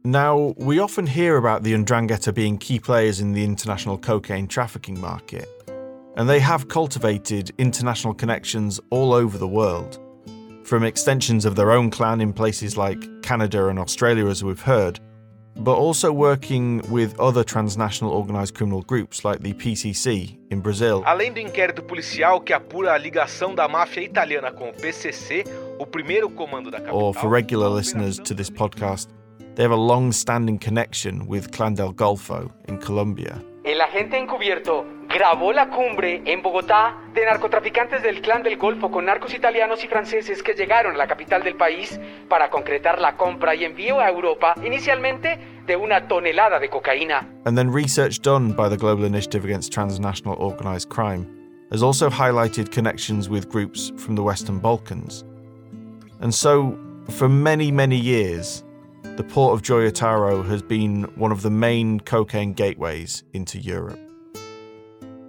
Now, 0.05 0.53
we 0.57 0.79
often 0.79 1.07
hear 1.07 1.38
about 1.38 1.63
the 1.63 1.72
Ndrangheta 1.72 2.33
being 2.33 2.57
key 2.57 2.77
players 2.77 3.22
in 3.22 3.31
the 3.31 3.41
international 3.45 3.98
cocaine 3.98 4.48
trafficking 4.48 5.00
market, 5.00 5.48
and 6.17 6.27
they 6.27 6.41
have 6.41 6.67
cultivated 6.67 7.51
international 7.57 8.13
connections 8.13 8.81
all 8.89 9.13
over 9.13 9.38
the 9.38 9.48
world. 9.48 10.01
From 10.65 10.83
extensions 10.83 11.45
of 11.45 11.55
their 11.55 11.72
own 11.72 11.89
clan 11.89 12.19
in 12.19 12.33
places 12.33 12.75
like 12.75 13.00
Canada 13.22 13.69
and 13.69 13.79
Australia, 13.79 14.27
as 14.27 14.43
we've 14.43 14.60
heard, 14.60 15.00
but 15.55 15.75
also 15.75 16.12
working 16.12 16.81
with 16.91 17.17
other 17.17 17.45
transnational 17.45 18.12
organized 18.12 18.55
criminal 18.55 18.81
groups 18.81 19.24
like 19.24 19.39
the 19.39 19.53
PCC 19.53 20.38
in 20.51 20.60
Brazil. 20.60 21.01
Além 21.05 21.31
do 21.31 21.39
inquérito 21.39 21.81
policial 21.81 22.41
que 22.41 22.51
apura 22.51 22.93
a 22.93 22.98
ligação 22.98 23.55
da 23.55 23.69
máfia 23.69 24.01
italiana 24.01 24.51
com 24.51 24.67
o 24.67 24.74
PCC, 24.74 25.45
o 25.79 25.86
primeiro 25.86 26.29
comando 26.29 26.69
da 26.69 26.79
capital. 26.79 27.01
Or 27.01 27.13
for 27.13 27.29
regular 27.29 27.69
listeners 27.69 28.19
to 28.19 28.36
this 28.36 28.50
podcast, 28.50 29.07
they 29.55 29.63
have 29.63 29.72
a 29.72 29.75
long 29.75 30.12
standing 30.12 30.57
connection 30.57 31.27
with 31.27 31.51
Clan 31.51 31.75
del 31.75 31.93
Golfo 31.93 32.51
in 32.67 32.77
Colombia. 32.77 33.41
El 33.63 33.79
agente 33.79 34.17
encubierto 34.17 34.86
grabó 35.07 35.53
la 35.53 35.69
cumbre 35.69 36.22
en 36.25 36.41
Bogotá 36.41 36.98
de 37.13 37.25
narcotraficantes 37.25 38.03
del 38.03 38.22
Clan 38.22 38.43
del 38.43 38.57
Golfo 38.57 38.91
con 38.91 39.05
narcos 39.05 39.33
italianos 39.33 39.83
y 39.83 39.88
franceses 39.88 40.43
que 40.43 40.53
llegaron 40.53 40.95
a 40.95 40.98
la 40.98 41.07
capital 41.07 41.43
del 41.43 41.55
país 41.55 42.00
para 42.27 42.50
concretar 42.50 43.00
la 43.00 43.15
compra 43.15 43.55
y 43.55 43.63
envío 43.63 44.01
a 44.01 44.10
Europa 44.10 44.55
inicialmente 44.65 45.39
de 45.65 45.75
una 45.77 46.07
tonelada 46.07 46.60
de 46.60 46.69
cocaína. 46.69 47.25
And 47.45 47.57
then 47.57 47.72
research 47.72 48.22
done 48.22 48.53
by 48.53 48.67
the 48.67 48.75
Global 48.75 49.05
Initiative 49.05 49.45
Against 49.45 49.72
Transnational 49.72 50.36
Organized 50.39 50.89
Crime 50.89 51.25
has 51.72 51.81
also 51.81 52.10
highlighted 52.10 52.72
connections 52.72 53.29
with 53.29 53.50
groups 53.50 53.93
from 53.98 54.15
the 54.15 54.24
Western 54.24 54.60
Balkans. 54.60 55.24
And 56.19 56.33
so, 56.33 56.77
for 57.10 57.29
many, 57.29 57.72
many 57.72 57.98
years, 57.98 58.63
the 59.03 59.24
port 59.24 59.53
of 59.53 59.62
Gioia 59.62 59.91
Tauro 59.91 60.43
has 60.45 60.62
been 60.62 61.03
one 61.15 61.31
of 61.31 61.43
the 61.43 61.51
main 61.51 62.00
cocaine 62.00 62.53
gateways 62.53 63.24
into 63.33 63.60
Europe. 63.60 64.00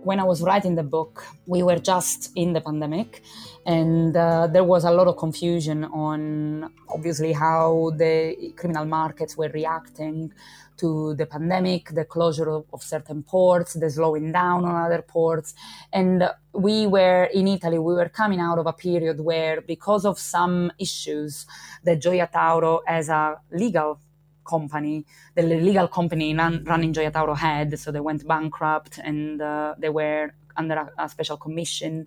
When 0.03 0.21
I 0.21 0.25
was 0.25 0.43
writing 0.43 0.75
the 0.75 0.83
book, 0.83 1.27
we 1.47 1.63
were 1.63 1.79
just 1.79 2.31
in 2.35 2.53
the 2.53 2.61
pandemic, 2.61 3.23
and 3.67 4.17
uh, 4.17 4.47
there 4.47 4.65
was 4.65 4.85
a 4.85 4.91
lot 4.91 5.07
of 5.07 5.17
confusion 5.17 5.85
on 5.85 6.71
obviously 6.89 7.33
how 7.33 7.93
the 7.97 8.53
criminal 8.57 8.85
markets 8.85 9.37
were 9.37 9.49
reacting 9.49 10.33
to 10.79 11.15
the 11.15 11.27
pandemic, 11.27 11.91
the 11.91 12.05
closure 12.05 12.49
of, 12.49 12.65
of, 12.73 12.83
certain 12.83 13.23
ports, 13.23 13.75
the 13.75 13.91
slowing 13.91 14.33
down 14.33 14.65
on 14.65 14.75
other 14.87 15.03
ports. 15.03 15.55
And 15.93 16.29
we 16.53 16.87
were 16.87 17.25
in 17.25 17.49
Italy, 17.49 17.79
we 17.79 17.95
were 17.95 18.09
coming 18.09 18.41
out 18.41 18.59
of 18.59 18.67
a 18.67 18.73
period 18.73 19.21
where, 19.21 19.61
because 19.61 20.05
of 20.05 20.19
some 20.19 20.73
issues 20.79 21.47
that 21.85 22.01
Gioia 22.01 22.31
Tauro 22.31 22.81
as 22.87 23.09
a 23.09 23.41
legal 23.53 24.01
company, 24.47 25.07
the 25.35 25.43
legal 25.43 25.89
company 25.89 26.35
run, 26.35 26.65
running 26.65 26.93
Gioia 26.93 27.13
Tauro 27.13 27.37
had, 27.37 27.79
so 27.79 27.91
they 27.91 28.01
went 28.01 28.27
bankrupt 28.27 28.99
and 28.99 29.41
uh, 29.41 29.75
they 29.79 29.89
were 29.89 30.35
under 30.57 30.75
a, 30.75 31.05
a 31.05 31.09
special 31.09 31.37
commission 31.37 32.07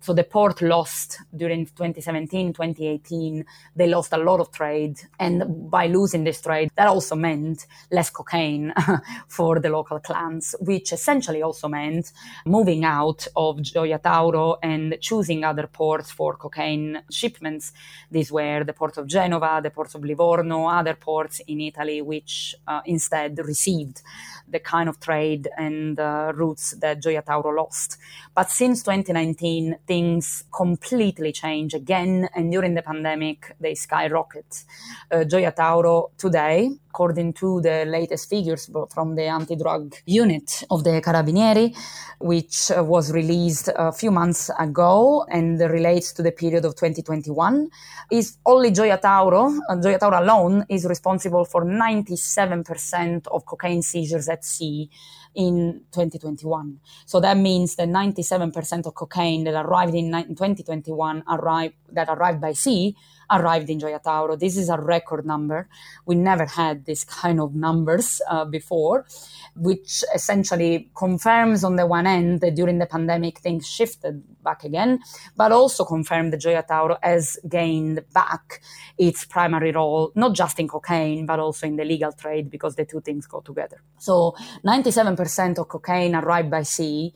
so 0.00 0.12
the 0.12 0.24
port 0.24 0.62
lost 0.62 1.18
during 1.34 1.66
2017 1.66 2.52
2018 2.52 3.44
they 3.74 3.86
lost 3.86 4.12
a 4.12 4.16
lot 4.16 4.40
of 4.40 4.50
trade 4.52 4.98
and 5.18 5.70
by 5.70 5.86
losing 5.86 6.24
this 6.24 6.40
trade 6.40 6.70
that 6.76 6.88
also 6.88 7.14
meant 7.14 7.66
less 7.90 8.10
cocaine 8.10 8.72
for 9.28 9.60
the 9.60 9.68
local 9.68 9.98
clans 10.00 10.54
which 10.60 10.92
essentially 10.92 11.42
also 11.42 11.68
meant 11.68 12.12
moving 12.46 12.84
out 12.84 13.26
of 13.36 13.56
gioia 13.58 14.00
tauro 14.00 14.56
and 14.62 14.96
choosing 15.00 15.44
other 15.44 15.66
ports 15.66 16.10
for 16.10 16.36
cocaine 16.36 17.02
shipments 17.10 17.72
these 18.10 18.30
were 18.30 18.64
the 18.64 18.72
port 18.72 18.96
of 18.98 19.06
genova 19.06 19.60
the 19.62 19.70
port 19.70 19.94
of 19.94 20.04
livorno 20.04 20.66
other 20.66 20.94
ports 20.94 21.40
in 21.46 21.60
italy 21.60 22.00
which 22.00 22.54
uh, 22.66 22.80
instead 22.86 23.38
received 23.38 24.02
the 24.50 24.58
kind 24.60 24.88
of 24.88 24.98
trade 25.00 25.48
and 25.56 25.98
uh, 25.98 26.32
routes 26.34 26.72
that 26.80 27.02
Gioia 27.02 27.24
Tauro 27.24 27.54
lost. 27.54 27.98
But 28.34 28.50
since 28.50 28.82
2019, 28.82 29.78
things 29.88 30.44
completely 30.52 31.32
change 31.32 31.74
again, 31.74 32.28
and 32.36 32.52
during 32.52 32.74
the 32.74 32.82
pandemic, 32.82 33.56
they 33.58 33.74
skyrocket. 33.74 34.64
Uh, 35.10 35.24
Gioia 35.30 35.52
Tauro 35.56 36.10
today 36.18 36.70
according 36.98 37.32
to 37.32 37.60
the 37.60 37.84
latest 37.84 38.28
figures 38.28 38.68
from 38.92 39.14
the 39.14 39.22
anti-drug 39.22 39.94
unit 40.06 40.64
of 40.68 40.82
the 40.82 41.00
Carabinieri, 41.00 41.72
which 42.18 42.72
uh, 42.72 42.82
was 42.82 43.12
released 43.12 43.68
a 43.76 43.92
few 43.92 44.10
months 44.10 44.50
ago 44.58 45.24
and 45.30 45.60
relates 45.60 46.12
to 46.12 46.22
the 46.24 46.32
period 46.32 46.64
of 46.64 46.74
2021, 46.74 47.68
is 48.10 48.38
only 48.44 48.72
Gioia 48.72 49.00
Tauro, 49.00 49.44
uh, 49.68 49.76
Gioia 49.76 50.00
Tauro 50.00 50.18
alone 50.18 50.64
is 50.68 50.84
responsible 50.86 51.44
for 51.44 51.64
97% 51.64 53.28
of 53.28 53.46
cocaine 53.46 53.82
seizures 53.82 54.28
at 54.28 54.44
sea 54.44 54.90
in 55.38 55.84
2021. 55.92 56.80
So 57.06 57.20
that 57.20 57.36
means 57.36 57.76
that 57.76 57.88
97% 57.88 58.86
of 58.86 58.94
cocaine 58.94 59.44
that 59.44 59.54
arrived 59.54 59.94
in 59.94 60.10
2021 60.10 61.22
arrived 61.28 61.74
that 61.92 62.08
arrived 62.10 62.40
by 62.40 62.52
sea 62.52 62.96
arrived 63.30 63.70
in 63.70 63.78
Gioia 63.78 64.02
Tauro. 64.02 64.38
This 64.38 64.56
is 64.56 64.68
a 64.68 64.78
record 64.78 65.26
number. 65.26 65.68
We 66.06 66.14
never 66.14 66.46
had 66.46 66.86
this 66.86 67.04
kind 67.04 67.40
of 67.40 67.54
numbers 67.54 68.20
uh, 68.28 68.44
before, 68.44 69.06
which 69.54 70.04
essentially 70.14 70.90
confirms 70.96 71.64
on 71.64 71.76
the 71.76 71.86
one 71.86 72.06
end 72.06 72.40
that 72.40 72.54
during 72.54 72.78
the 72.78 72.86
pandemic 72.86 73.38
things 73.38 73.68
shifted 73.68 74.22
back 74.42 74.64
again, 74.64 75.00
but 75.36 75.52
also 75.52 75.84
confirmed 75.84 76.32
that 76.32 76.40
Gioia 76.40 76.66
Tauro 76.66 76.98
has 77.02 77.38
gained 77.48 78.04
back 78.14 78.60
its 78.96 79.24
primary 79.24 79.72
role, 79.72 80.12
not 80.14 80.34
just 80.34 80.58
in 80.58 80.68
cocaine, 80.68 81.26
but 81.26 81.38
also 81.38 81.66
in 81.66 81.76
the 81.76 81.84
legal 81.84 82.12
trade, 82.12 82.50
because 82.50 82.76
the 82.76 82.84
two 82.84 83.00
things 83.00 83.26
go 83.26 83.40
together. 83.40 83.82
So 83.98 84.34
97% 84.64 85.58
of 85.58 85.68
cocaine 85.68 86.14
arrived 86.14 86.50
by 86.50 86.62
sea 86.62 87.12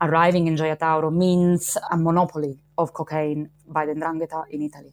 arriving 0.00 0.48
in 0.48 0.56
Gioia 0.56 0.76
Tauro 0.76 1.12
means 1.12 1.78
a 1.90 1.96
monopoly 1.96 2.58
of 2.76 2.92
cocaine 2.92 3.48
by 3.68 3.86
the 3.86 3.92
Ndrangheta 3.92 4.44
in 4.50 4.62
Italy 4.62 4.92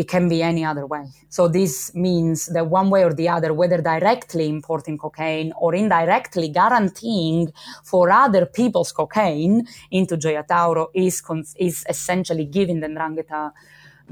it 0.00 0.08
can 0.08 0.30
be 0.30 0.42
any 0.42 0.64
other 0.64 0.86
way. 0.86 1.04
So 1.28 1.46
this 1.46 1.94
means 1.94 2.46
that 2.54 2.66
one 2.66 2.88
way 2.88 3.04
or 3.04 3.12
the 3.12 3.28
other, 3.28 3.52
whether 3.52 3.82
directly 3.82 4.48
importing 4.48 4.96
cocaine 4.96 5.52
or 5.60 5.74
indirectly 5.74 6.48
guaranteeing 6.48 7.52
for 7.84 8.10
other 8.10 8.46
people's 8.46 8.92
cocaine 8.92 9.66
into 9.90 10.16
Gioia 10.16 10.46
Tauro 10.46 10.86
is, 10.94 11.22
is 11.58 11.84
essentially 11.86 12.46
giving 12.46 12.80
the 12.80 12.86
Ndrangheta 12.86 13.52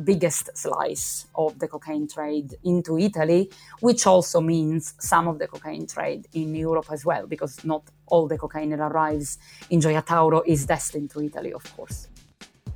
biggest 0.04 0.50
slice 0.54 1.26
of 1.34 1.58
the 1.58 1.66
cocaine 1.66 2.06
trade 2.06 2.54
into 2.64 2.98
Italy, 2.98 3.50
which 3.80 4.06
also 4.06 4.42
means 4.42 4.92
some 4.98 5.26
of 5.26 5.38
the 5.38 5.48
cocaine 5.48 5.86
trade 5.86 6.28
in 6.34 6.54
Europe 6.54 6.88
as 6.92 7.02
well, 7.06 7.26
because 7.26 7.64
not 7.64 7.82
all 8.08 8.28
the 8.28 8.36
cocaine 8.36 8.70
that 8.70 8.80
arrives 8.80 9.38
in 9.70 9.80
Gioia 9.80 10.04
Tauro 10.04 10.42
is 10.46 10.66
destined 10.66 11.08
to 11.12 11.22
Italy, 11.22 11.54
of 11.54 11.64
course. 11.74 12.08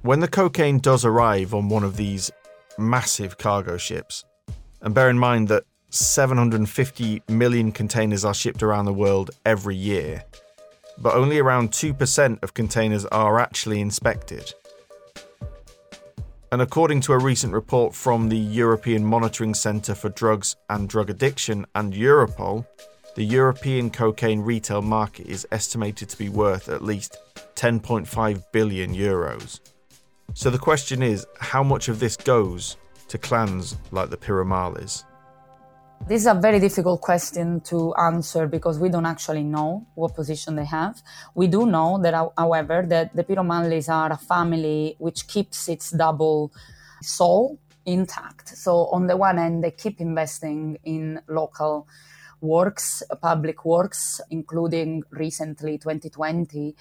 When 0.01 0.21
the 0.21 0.29
cocaine 0.29 0.79
does 0.79 1.05
arrive 1.05 1.53
on 1.55 1.69
one 1.69 1.85
of 1.85 1.97
these 1.97 2.33
massive 2.79 3.39
cargo 3.39 3.77
ships. 3.77 4.25
And 4.81 4.95
bear 4.95 5.11
in 5.11 5.19
mind 5.19 5.49
that 5.49 5.65
750 5.91 7.23
million 7.29 7.71
containers 7.71 8.25
are 8.25 8.35
shipped 8.35 8.63
around 8.63 8.87
the 8.87 8.93
world 8.93 9.31
every 9.45 9.77
year, 9.77 10.25
but 10.99 11.15
only 11.15 11.39
around 11.39 11.71
2% 11.71 12.43
of 12.43 12.55
containers 12.55 13.05
are 13.07 13.39
actually 13.39 13.81
inspected. 13.81 14.53
And 16.51 16.61
according 16.61 17.01
to 17.03 17.15
a 17.15 17.19
recent 17.19 17.53
report 17.55 17.95
from 17.95 18.29
the 18.29 18.37
European 18.37 19.05
Monitoring 19.05 19.55
Centre 19.55 19.95
for 19.95 20.11
Drugs 20.11 20.57
and 20.69 20.89
Drug 20.89 21.09
Addiction 21.09 21.65
and 21.75 21.95
Europol, 21.95 22.67
the 23.15 23.25
European 23.25 23.91
cocaine 23.91 24.41
retail 24.41 24.83
market 24.83 25.27
is 25.27 25.47
estimated 25.53 26.09
to 26.09 26.19
be 26.19 26.31
worth 26.31 26.69
at 26.69 26.83
least 26.83 27.19
10.5 27.55 28.45
billion 28.53 28.95
euros. 28.95 29.61
So 30.35 30.49
the 30.49 30.59
question 30.59 31.03
is 31.03 31.27
how 31.41 31.63
much 31.63 31.89
of 31.89 32.01
this 32.01 32.17
goes 32.17 32.79
to 33.09 33.19
clans 33.19 33.77
like 33.91 34.09
the 34.09 34.17
Piromallis? 34.17 35.05
This 36.09 36.23
is 36.23 36.27
a 36.27 36.35
very 36.35 36.59
difficult 36.59 37.03
question 37.03 37.61
to 37.61 37.95
answer 37.95 38.47
because 38.47 38.79
we 38.79 38.89
don't 38.89 39.05
actually 39.05 39.45
know 39.45 39.87
what 39.95 40.15
position 40.15 40.57
they 40.57 40.65
have. 40.65 41.03
We 41.35 41.49
do 41.49 41.67
know 41.67 42.01
that, 42.03 42.15
however, 42.39 42.83
that 42.89 43.15
the 43.15 43.23
Piromallis 43.23 43.91
are 43.91 44.11
a 44.11 44.17
family 44.17 44.97
which 44.99 45.29
keeps 45.29 45.69
its 45.69 45.91
double 45.91 46.51
soul 47.03 47.59
intact. 47.85 48.49
So 48.57 48.87
on 48.87 49.09
the 49.09 49.19
one 49.19 49.37
hand, 49.37 49.63
they 49.63 49.71
keep 49.71 50.01
investing 50.01 50.79
in 50.85 51.21
local 51.29 51.87
works, 52.43 53.03
public 53.21 53.65
works, 53.65 54.21
including 54.31 55.03
recently 55.11 55.79
2020. 55.79 56.75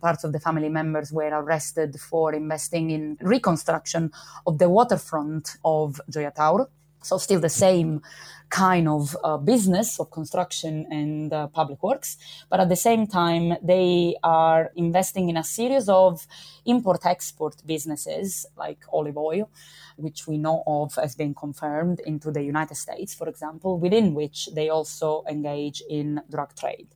Parts 0.00 0.24
of 0.24 0.32
the 0.32 0.40
family 0.40 0.68
members 0.68 1.12
were 1.12 1.30
arrested 1.30 1.98
for 2.00 2.34
investing 2.34 2.90
in 2.90 3.16
reconstruction 3.20 4.10
of 4.46 4.58
the 4.58 4.68
waterfront 4.68 5.56
of 5.64 6.00
Gioia 6.10 6.34
Tauro. 6.34 6.66
So 7.02 7.18
still 7.18 7.40
the 7.40 7.50
same 7.50 8.00
kind 8.48 8.88
of 8.88 9.16
uh, 9.22 9.36
business 9.36 10.00
of 10.00 10.10
construction 10.10 10.86
and 10.90 11.32
uh, 11.32 11.48
public 11.48 11.82
works, 11.82 12.16
but 12.48 12.60
at 12.60 12.68
the 12.68 12.76
same 12.76 13.06
time 13.06 13.56
they 13.62 14.16
are 14.22 14.70
investing 14.76 15.28
in 15.28 15.36
a 15.36 15.44
series 15.44 15.88
of 15.88 16.26
import-export 16.64 17.56
businesses 17.66 18.46
like 18.56 18.78
olive 18.90 19.18
oil, 19.18 19.50
which 19.96 20.26
we 20.26 20.38
know 20.38 20.62
of 20.66 20.98
as 20.98 21.14
being 21.14 21.34
confirmed 21.34 22.00
into 22.00 22.30
the 22.30 22.42
United 22.42 22.76
States, 22.76 23.14
for 23.14 23.28
example, 23.28 23.78
within 23.78 24.14
which 24.14 24.48
they 24.54 24.68
also 24.68 25.24
engage 25.28 25.82
in 25.88 26.20
drug 26.30 26.54
trade. 26.56 26.88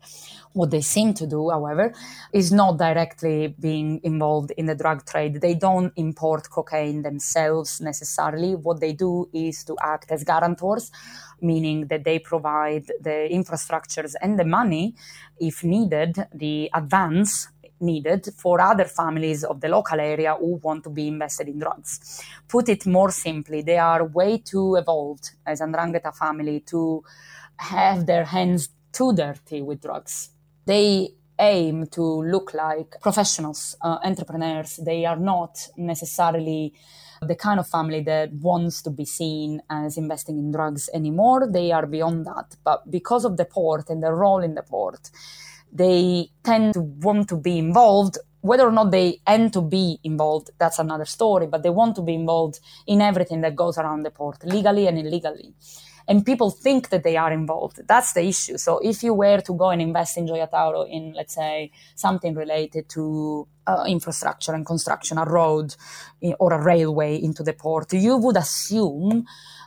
What 0.53 0.71
they 0.71 0.81
seem 0.81 1.15
to 1.15 1.27
do, 1.27 1.51
however, 1.51 1.93
is 2.33 2.53
not 2.53 2.79
directly 2.79 3.55
being 3.61 4.01
involved 4.03 4.53
in 4.53 4.67
the 4.67 4.75
drug 4.75 5.05
trade. 5.05 5.41
They 5.41 5.55
don't 5.55 5.93
import 5.97 6.51
cocaine 6.51 7.03
themselves 7.03 7.81
necessarily. 7.81 8.55
What 8.55 8.81
they 8.81 8.93
do 8.93 9.29
is 9.33 9.65
to 9.65 9.77
act 9.81 10.11
as 10.11 10.25
guarantors, 10.25 10.91
meaning 11.41 11.87
that 11.89 12.05
they 12.05 12.19
provide 12.19 12.87
the 13.01 13.29
infrastructures 13.31 14.15
and 14.21 14.39
the 14.39 14.45
money, 14.45 14.95
if 15.39 15.63
needed, 15.63 16.27
the 16.35 16.71
advance 16.75 17.49
needed 17.81 18.29
for 18.37 18.61
other 18.61 18.85
families 18.85 19.45
of 19.45 19.61
the 19.61 19.69
local 19.69 20.01
area 20.01 20.35
who 20.35 20.61
want 20.63 20.85
to 20.85 20.91
be 20.91 21.09
invested 21.09 21.49
in 21.49 21.59
drugs. 21.59 22.23
Put 22.49 22.69
it 22.69 22.87
more 22.87 23.11
simply, 23.11 23.63
they 23.63 23.79
are 23.79 24.05
way 24.05 24.39
too 24.39 24.77
evolved 24.77 25.31
as 25.47 25.61
'Ndrangheta 25.61 26.15
family 26.15 26.61
to 26.61 27.03
have 27.57 28.07
their 28.07 28.25
hands 28.25 28.69
too 28.93 29.13
dirty 29.13 29.63
with 29.63 29.83
drugs. 29.83 30.31
They 30.65 31.15
aim 31.39 31.87
to 31.87 32.03
look 32.03 32.53
like 32.55 32.97
professionals, 33.01 33.77
uh, 33.81 33.99
entrepreneurs. 34.05 34.77
They 34.77 35.05
are 35.07 35.17
not 35.17 35.69
necessarily 35.77 36.75
the 37.23 37.35
kind 37.35 37.59
of 37.61 37.67
family 37.67 38.01
that 38.03 38.33
wants 38.33 38.83
to 38.83 38.91
be 38.91 39.05
seen 39.05 39.61
as 39.71 39.97
investing 39.97 40.39
in 40.39 40.53
drugs 40.53 40.89
anymore. 40.93 41.49
They 41.51 41.73
are 41.73 41.87
beyond 41.87 42.27
that. 42.27 42.57
But 42.65 42.91
because 42.91 43.25
of 43.25 43.37
the 43.37 43.45
port 43.45 43.91
and 43.91 44.03
their 44.03 44.15
role 44.15 44.43
in 44.43 44.55
the 44.55 44.63
port, 44.63 45.11
they 45.73 46.31
tend 46.43 46.75
to 46.75 46.81
want 46.81 47.29
to 47.29 47.37
be 47.37 47.59
involved. 47.59 48.19
Whether 48.41 48.67
or 48.67 48.73
not 48.73 48.91
they 48.91 49.21
end 49.27 49.53
to 49.55 49.61
be 49.61 49.99
involved, 50.05 50.51
that's 50.59 50.79
another 50.79 51.05
story, 51.05 51.47
but 51.47 51.63
they 51.63 51.71
want 51.71 51.97
to 51.97 52.03
be 52.03 52.15
involved 52.15 52.61
in 52.87 53.01
everything 53.01 53.41
that 53.41 53.57
goes 53.57 53.79
around 53.79 54.05
the 54.05 54.11
port, 54.11 54.45
legally 54.45 54.87
and 54.87 54.99
illegally. 54.99 55.55
And 56.07 56.25
people 56.25 56.51
think 56.51 56.89
that 56.89 57.05
they 57.05 57.19
are 57.19 57.31
involved. 57.31 57.81
That's 57.87 58.15
the 58.15 58.25
issue. 58.25 58.57
So 58.57 58.79
if 58.79 59.03
you 59.03 59.13
were 59.13 59.43
to 59.43 59.55
go 59.55 59.69
and 59.69 59.83
invest 59.83 60.17
in 60.17 60.27
Gioia 60.27 60.51
Tauro 60.51 60.89
in, 60.89 61.13
let's 61.13 61.35
say, 61.35 61.71
something 61.97 62.35
related 62.35 62.89
to 62.91 63.47
uh, 63.67 63.85
infrastructure 63.87 64.55
and 64.55 64.65
construction, 64.65 65.19
a 65.19 65.27
road 65.27 65.77
eh, 66.23 66.33
or 66.41 66.55
a 66.55 66.63
railway 66.63 67.17
into 67.23 67.43
the 67.43 67.53
port, 67.53 67.93
you 67.93 68.17
would 68.17 68.39
assume 68.39 69.27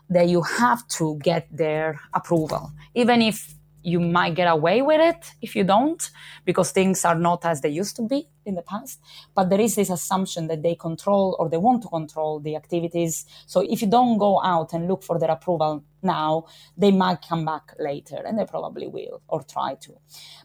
that 0.10 0.28
you 0.28 0.42
have 0.42 0.86
to 0.88 1.18
get 1.22 1.48
their 1.56 2.00
approval, 2.14 2.72
even 2.96 3.22
if 3.22 3.54
you 3.84 4.00
might 4.00 4.36
get 4.36 4.48
away 4.48 4.82
with 4.82 5.02
it 5.02 5.32
if 5.42 5.56
you 5.56 5.64
don't, 5.64 6.10
because 6.46 6.72
things 6.72 7.04
are 7.06 7.16
not 7.16 7.46
as 7.46 7.62
they 7.62 7.70
used 7.70 7.96
to 7.96 8.04
be 8.04 8.28
in 8.46 8.56
the 8.56 8.62
past. 8.62 9.00
But 9.36 9.50
there 9.50 9.60
is 9.60 9.76
this 9.76 9.90
assumption 9.90 10.48
that 10.48 10.64
they 10.64 10.76
control 10.76 11.36
or 11.40 11.50
they 11.50 11.58
want 11.58 11.84
to 11.84 11.90
control 11.90 12.40
the 12.40 12.56
activities. 12.56 13.26
So 13.48 13.62
if 13.62 13.82
you 13.82 13.88
don't 13.88 14.18
go 14.18 14.42
out 14.42 14.74
and 14.74 14.88
look 14.88 15.04
for 15.04 15.20
their 15.20 15.32
approval 15.32 15.84
now, 16.04 16.46
they 16.78 16.92
might 16.92 17.22
come 17.28 17.46
back 17.46 17.74
later, 17.80 18.22
and 18.26 18.38
they 18.38 18.46
probably 18.46 18.88
will 18.88 19.22
or 19.28 19.44
try 19.44 19.76
to. 19.76 19.94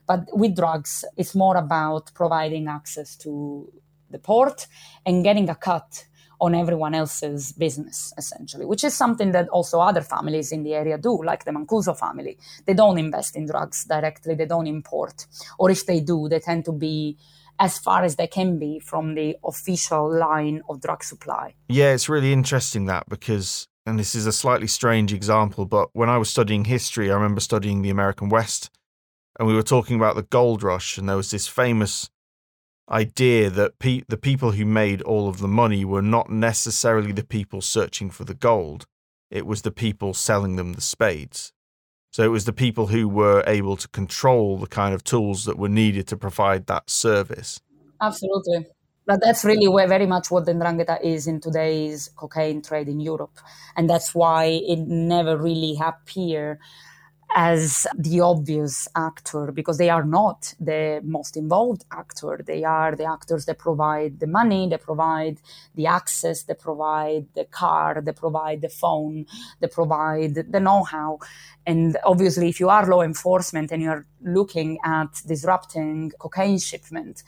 But 0.07 0.27
with 0.33 0.57
drugs, 0.57 1.05
it's 1.16 1.35
more 1.35 1.57
about 1.57 2.12
providing 2.14 2.68
access 2.68 3.16
to 3.16 3.72
the 4.11 4.18
port 4.18 4.66
and 5.05 5.25
getting 5.25 5.49
a 5.51 5.55
cut 5.55 6.07
on 6.40 6.55
everyone 6.55 6.94
else's 6.94 7.53
business, 7.53 8.12
essentially, 8.18 8.64
which 8.64 8.85
is 8.85 8.94
something 8.94 9.33
that 9.33 9.49
also 9.49 9.81
other 9.81 10.03
families 10.03 10.53
in 10.53 10.62
the 10.62 10.75
area 10.75 10.99
do, 10.99 11.22
like 11.22 11.44
the 11.44 11.51
Mancuso 11.51 11.99
family. 11.99 12.38
They 12.66 12.75
don't 12.75 12.99
invest 12.99 13.37
in 13.37 13.46
drugs 13.46 13.85
directly, 13.85 14.35
they 14.35 14.46
don't 14.46 14.66
import. 14.66 15.27
Or 15.59 15.70
if 15.70 15.87
they 15.87 16.01
do, 16.01 16.29
they 16.29 16.40
tend 16.40 16.64
to 16.66 16.72
be 16.72 17.16
as 17.59 17.79
far 17.79 18.05
as 18.05 18.16
they 18.16 18.27
can 18.27 18.59
be 18.59 18.79
from 18.79 19.14
the 19.14 19.37
official 19.44 20.12
line 20.12 20.62
of 20.68 20.81
drug 20.81 21.03
supply. 21.03 21.55
Yeah, 21.68 21.92
it's 21.92 22.09
really 22.09 22.33
interesting 22.33 22.87
that 22.87 23.09
because, 23.09 23.66
and 23.87 23.99
this 23.99 24.14
is 24.14 24.27
a 24.27 24.33
slightly 24.33 24.66
strange 24.66 25.12
example, 25.12 25.64
but 25.64 25.88
when 25.92 26.09
I 26.09 26.18
was 26.18 26.29
studying 26.29 26.66
history, 26.66 27.11
I 27.11 27.14
remember 27.14 27.40
studying 27.40 27.83
the 27.83 27.90
American 27.90 28.29
West, 28.29 28.70
and 29.38 29.49
we 29.49 29.55
were 29.55 29.62
talking 29.62 29.96
about 29.96 30.16
the 30.16 30.22
gold 30.22 30.62
rush, 30.62 30.99
and 30.99 31.09
there 31.09 31.16
was 31.16 31.31
this 31.31 31.49
famous 31.49 32.11
idea 32.90 33.51
that 33.51 33.79
pe- 33.79 34.03
the 34.09 34.16
people 34.16 34.53
who 34.53 34.64
made 34.64 35.03
all 35.03 35.29
of 35.29 35.38
the 35.38 35.49
money 35.49 35.85
were 35.85 36.03
not 36.03 36.31
necessarily 36.31 37.12
the 37.12 37.25
people 37.25 37.61
searching 37.61 38.11
for 38.11 38.25
the 38.25 38.35
gold. 38.35 38.87
It 39.31 39.46
was 39.46 39.62
the 39.62 39.72
people 39.72 40.14
selling 40.14 40.57
them 40.57 40.75
the 40.75 40.81
spades. 40.81 41.53
So 42.12 42.22
it 42.22 42.29
was 42.29 42.44
the 42.44 42.53
people 42.53 42.87
who 42.87 43.09
were 43.09 43.42
able 43.46 43.77
to 43.77 43.88
control 43.88 44.57
the 44.57 44.66
kind 44.66 44.94
of 44.94 45.05
tools 45.05 45.44
that 45.44 45.59
were 45.59 45.68
needed 45.68 46.07
to 46.09 46.16
provide 46.16 46.66
that 46.66 46.88
service. 46.88 47.61
Absolutely. 48.01 48.66
But 49.07 49.20
that's 49.22 49.44
really 49.44 49.68
where 49.68 49.87
very 49.87 50.07
much 50.07 50.31
what 50.31 50.46
the 50.46 50.53
Ndrangheta 50.53 51.03
is 51.03 51.27
in 51.27 51.40
today's 51.40 52.09
cocaine 52.16 52.62
trade 52.62 52.88
in 52.88 53.01
Europe. 53.01 53.37
And 53.77 53.88
that's 53.88 54.14
why 54.14 54.46
it 54.66 54.79
never 54.79 55.37
really 55.37 55.79
appeared 55.81 56.59
as 57.35 57.87
the 57.99 58.21
obvious 58.21 58.89
actor 58.97 59.53
because 59.53 59.79
they 59.79 59.91
are 59.91 60.05
not 60.05 60.55
the 60.61 61.01
most 61.05 61.37
involved 61.37 61.85
actor. 61.91 62.41
They 62.45 62.65
are 62.65 62.95
the 62.95 63.05
actors 63.05 63.45
that 63.47 63.59
provide 63.59 64.21
the 64.21 64.27
money, 64.27 64.69
they 64.69 64.79
provide 64.79 65.39
the 65.75 65.87
access, 65.87 66.45
they 66.45 66.55
provide 66.55 67.27
the 67.35 67.45
car, 67.45 68.01
they 68.01 68.12
provide 68.12 68.61
the 68.61 68.69
phone, 68.69 69.27
they 69.61 69.69
provide 69.69 70.35
the 70.35 70.61
know 70.61 70.85
how. 70.85 71.19
And 71.67 71.97
obviously, 72.05 72.49
if 72.49 72.61
you 72.61 72.69
are 72.69 72.87
law 72.87 73.03
enforcement 73.03 73.73
and 73.73 73.83
you're 73.83 74.07
looking 74.23 74.79
at 74.85 75.21
disrupting 75.27 76.12
cocaine 76.19 76.59
shipment, 76.59 77.23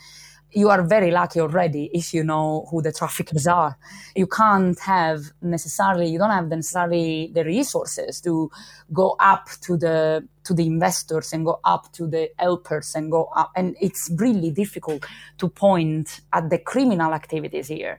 you 0.52 0.70
are 0.70 0.82
very 0.82 1.10
lucky 1.10 1.40
already 1.40 1.90
if 1.92 2.14
you 2.14 2.24
know 2.24 2.66
who 2.70 2.80
the 2.80 2.92
traffickers 2.92 3.46
are. 3.46 3.76
You 4.16 4.26
can't 4.26 4.78
have 4.80 5.32
necessarily, 5.42 6.08
you 6.08 6.18
don't 6.18 6.30
have 6.30 6.48
necessarily 6.48 7.30
the 7.34 7.44
resources 7.44 8.20
to 8.22 8.50
go 8.92 9.16
up 9.20 9.48
to 9.62 9.76
the 9.76 10.26
to 10.44 10.54
the 10.54 10.66
investors 10.66 11.34
and 11.34 11.44
go 11.44 11.60
up 11.64 11.92
to 11.92 12.06
the 12.06 12.30
helpers 12.38 12.94
and 12.94 13.10
go 13.10 13.24
up. 13.36 13.52
And 13.54 13.76
it's 13.80 14.10
really 14.16 14.50
difficult 14.50 15.04
to 15.36 15.48
point 15.48 16.20
at 16.32 16.48
the 16.48 16.58
criminal 16.58 17.12
activities 17.12 17.68
here. 17.68 17.98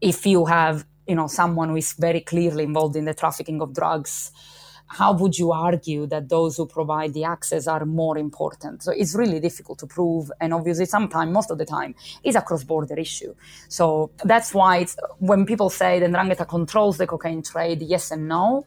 If 0.00 0.24
you 0.24 0.46
have, 0.46 0.86
you 1.08 1.16
know, 1.16 1.26
someone 1.26 1.70
who 1.70 1.76
is 1.76 1.94
very 1.94 2.20
clearly 2.20 2.62
involved 2.62 2.94
in 2.94 3.06
the 3.06 3.14
trafficking 3.14 3.60
of 3.60 3.74
drugs, 3.74 4.30
how 4.92 5.12
would 5.12 5.38
you 5.38 5.52
argue 5.52 6.04
that 6.06 6.28
those 6.28 6.56
who 6.56 6.66
provide 6.66 7.14
the 7.14 7.22
access 7.22 7.68
are 7.68 7.84
more 7.84 8.18
important? 8.18 8.82
So 8.82 8.90
it's 8.90 9.14
really 9.14 9.38
difficult 9.38 9.78
to 9.78 9.86
prove. 9.86 10.32
And 10.40 10.52
obviously, 10.52 10.86
sometimes, 10.86 11.32
most 11.32 11.50
of 11.52 11.58
the 11.58 11.64
time, 11.64 11.94
it's 12.24 12.36
a 12.36 12.42
cross 12.42 12.64
border 12.64 12.98
issue. 12.98 13.32
So 13.68 14.10
that's 14.24 14.52
why 14.52 14.86
when 15.18 15.46
people 15.46 15.70
say 15.70 16.00
that 16.00 16.10
Ndrangheta 16.10 16.48
controls 16.48 16.98
the 16.98 17.06
cocaine 17.06 17.42
trade, 17.42 17.82
yes 17.82 18.10
and 18.10 18.26
no. 18.26 18.66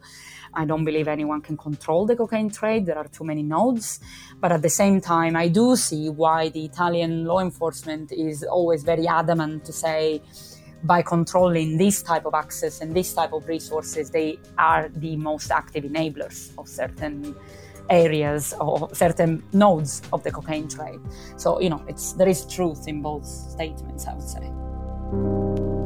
I 0.54 0.64
don't 0.64 0.84
believe 0.84 1.08
anyone 1.08 1.42
can 1.42 1.58
control 1.58 2.06
the 2.06 2.16
cocaine 2.16 2.48
trade. 2.48 2.86
There 2.86 2.96
are 2.96 3.08
too 3.08 3.24
many 3.24 3.42
nodes. 3.42 4.00
But 4.40 4.50
at 4.50 4.62
the 4.62 4.70
same 4.70 5.02
time, 5.02 5.36
I 5.36 5.48
do 5.48 5.76
see 5.76 6.08
why 6.08 6.48
the 6.48 6.64
Italian 6.64 7.26
law 7.26 7.40
enforcement 7.40 8.12
is 8.12 8.44
always 8.44 8.82
very 8.82 9.06
adamant 9.06 9.66
to 9.66 9.72
say, 9.72 10.22
by 10.84 11.02
controlling 11.02 11.78
this 11.78 12.02
type 12.02 12.26
of 12.26 12.34
access 12.34 12.80
and 12.80 12.94
this 12.94 13.12
type 13.14 13.32
of 13.32 13.48
resources, 13.48 14.10
they 14.10 14.38
are 14.58 14.90
the 14.96 15.16
most 15.16 15.50
active 15.50 15.84
enablers 15.84 16.52
of 16.58 16.68
certain 16.68 17.34
areas 17.90 18.54
or 18.60 18.88
certain 18.94 19.42
nodes 19.52 20.02
of 20.12 20.22
the 20.22 20.30
cocaine 20.30 20.68
trade. 20.68 21.00
So, 21.36 21.60
you 21.60 21.70
know, 21.70 21.82
it's 21.88 22.12
there 22.12 22.28
is 22.28 22.46
truth 22.46 22.86
in 22.86 23.02
both 23.02 23.26
statements, 23.26 24.06
I 24.06 24.14
would 24.14 24.28
say. 24.28 25.83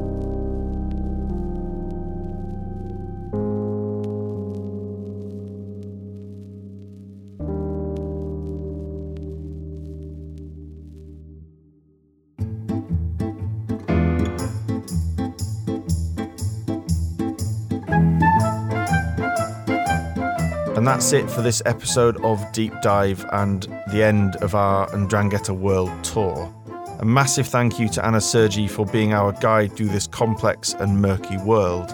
That's 20.86 21.12
it 21.12 21.30
for 21.30 21.40
this 21.40 21.62
episode 21.64 22.22
of 22.22 22.52
Deep 22.52 22.74
Dive 22.82 23.24
and 23.32 23.62
the 23.90 24.02
end 24.02 24.36
of 24.36 24.54
our 24.54 24.86
Ndrangheta 24.90 25.58
World 25.58 25.90
Tour. 26.04 26.54
A 27.00 27.04
massive 27.04 27.46
thank 27.46 27.78
you 27.78 27.88
to 27.88 28.04
Anna 28.04 28.20
Sergi 28.20 28.68
for 28.68 28.84
being 28.84 29.14
our 29.14 29.32
guide 29.32 29.74
through 29.74 29.88
this 29.88 30.06
complex 30.06 30.74
and 30.74 31.00
murky 31.00 31.38
world. 31.38 31.90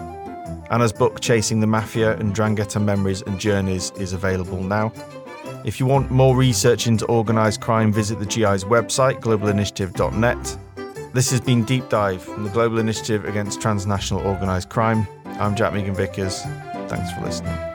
Anna's 0.71 0.91
book, 0.91 1.21
Chasing 1.21 1.61
the 1.61 1.67
Mafia 1.67 2.15
Ndrangheta 2.17 2.83
Memories 2.83 3.21
and 3.21 3.39
Journeys, 3.39 3.91
is 3.91 4.13
available 4.13 4.61
now. 4.61 4.91
If 5.63 5.79
you 5.79 5.85
want 5.85 6.11
more 6.11 6.35
research 6.35 6.85
into 6.85 7.07
organised 7.07 7.61
crime, 7.61 7.93
visit 7.93 8.19
the 8.19 8.25
GI's 8.25 8.65
website, 8.65 9.21
globalinitiative.net. 9.21 10.57
This 11.13 11.31
has 11.31 11.39
been 11.39 11.63
Deep 11.63 11.87
Dive 11.87 12.21
from 12.21 12.43
the 12.43 12.49
Global 12.49 12.79
Initiative 12.79 13.25
Against 13.25 13.61
Transnational 13.61 14.25
Organised 14.27 14.69
Crime. 14.69 15.07
I'm 15.25 15.55
Jack 15.55 15.73
Megan 15.73 15.95
Vickers. 15.95 16.41
Thanks 16.87 17.11
for 17.13 17.21
listening. 17.21 17.74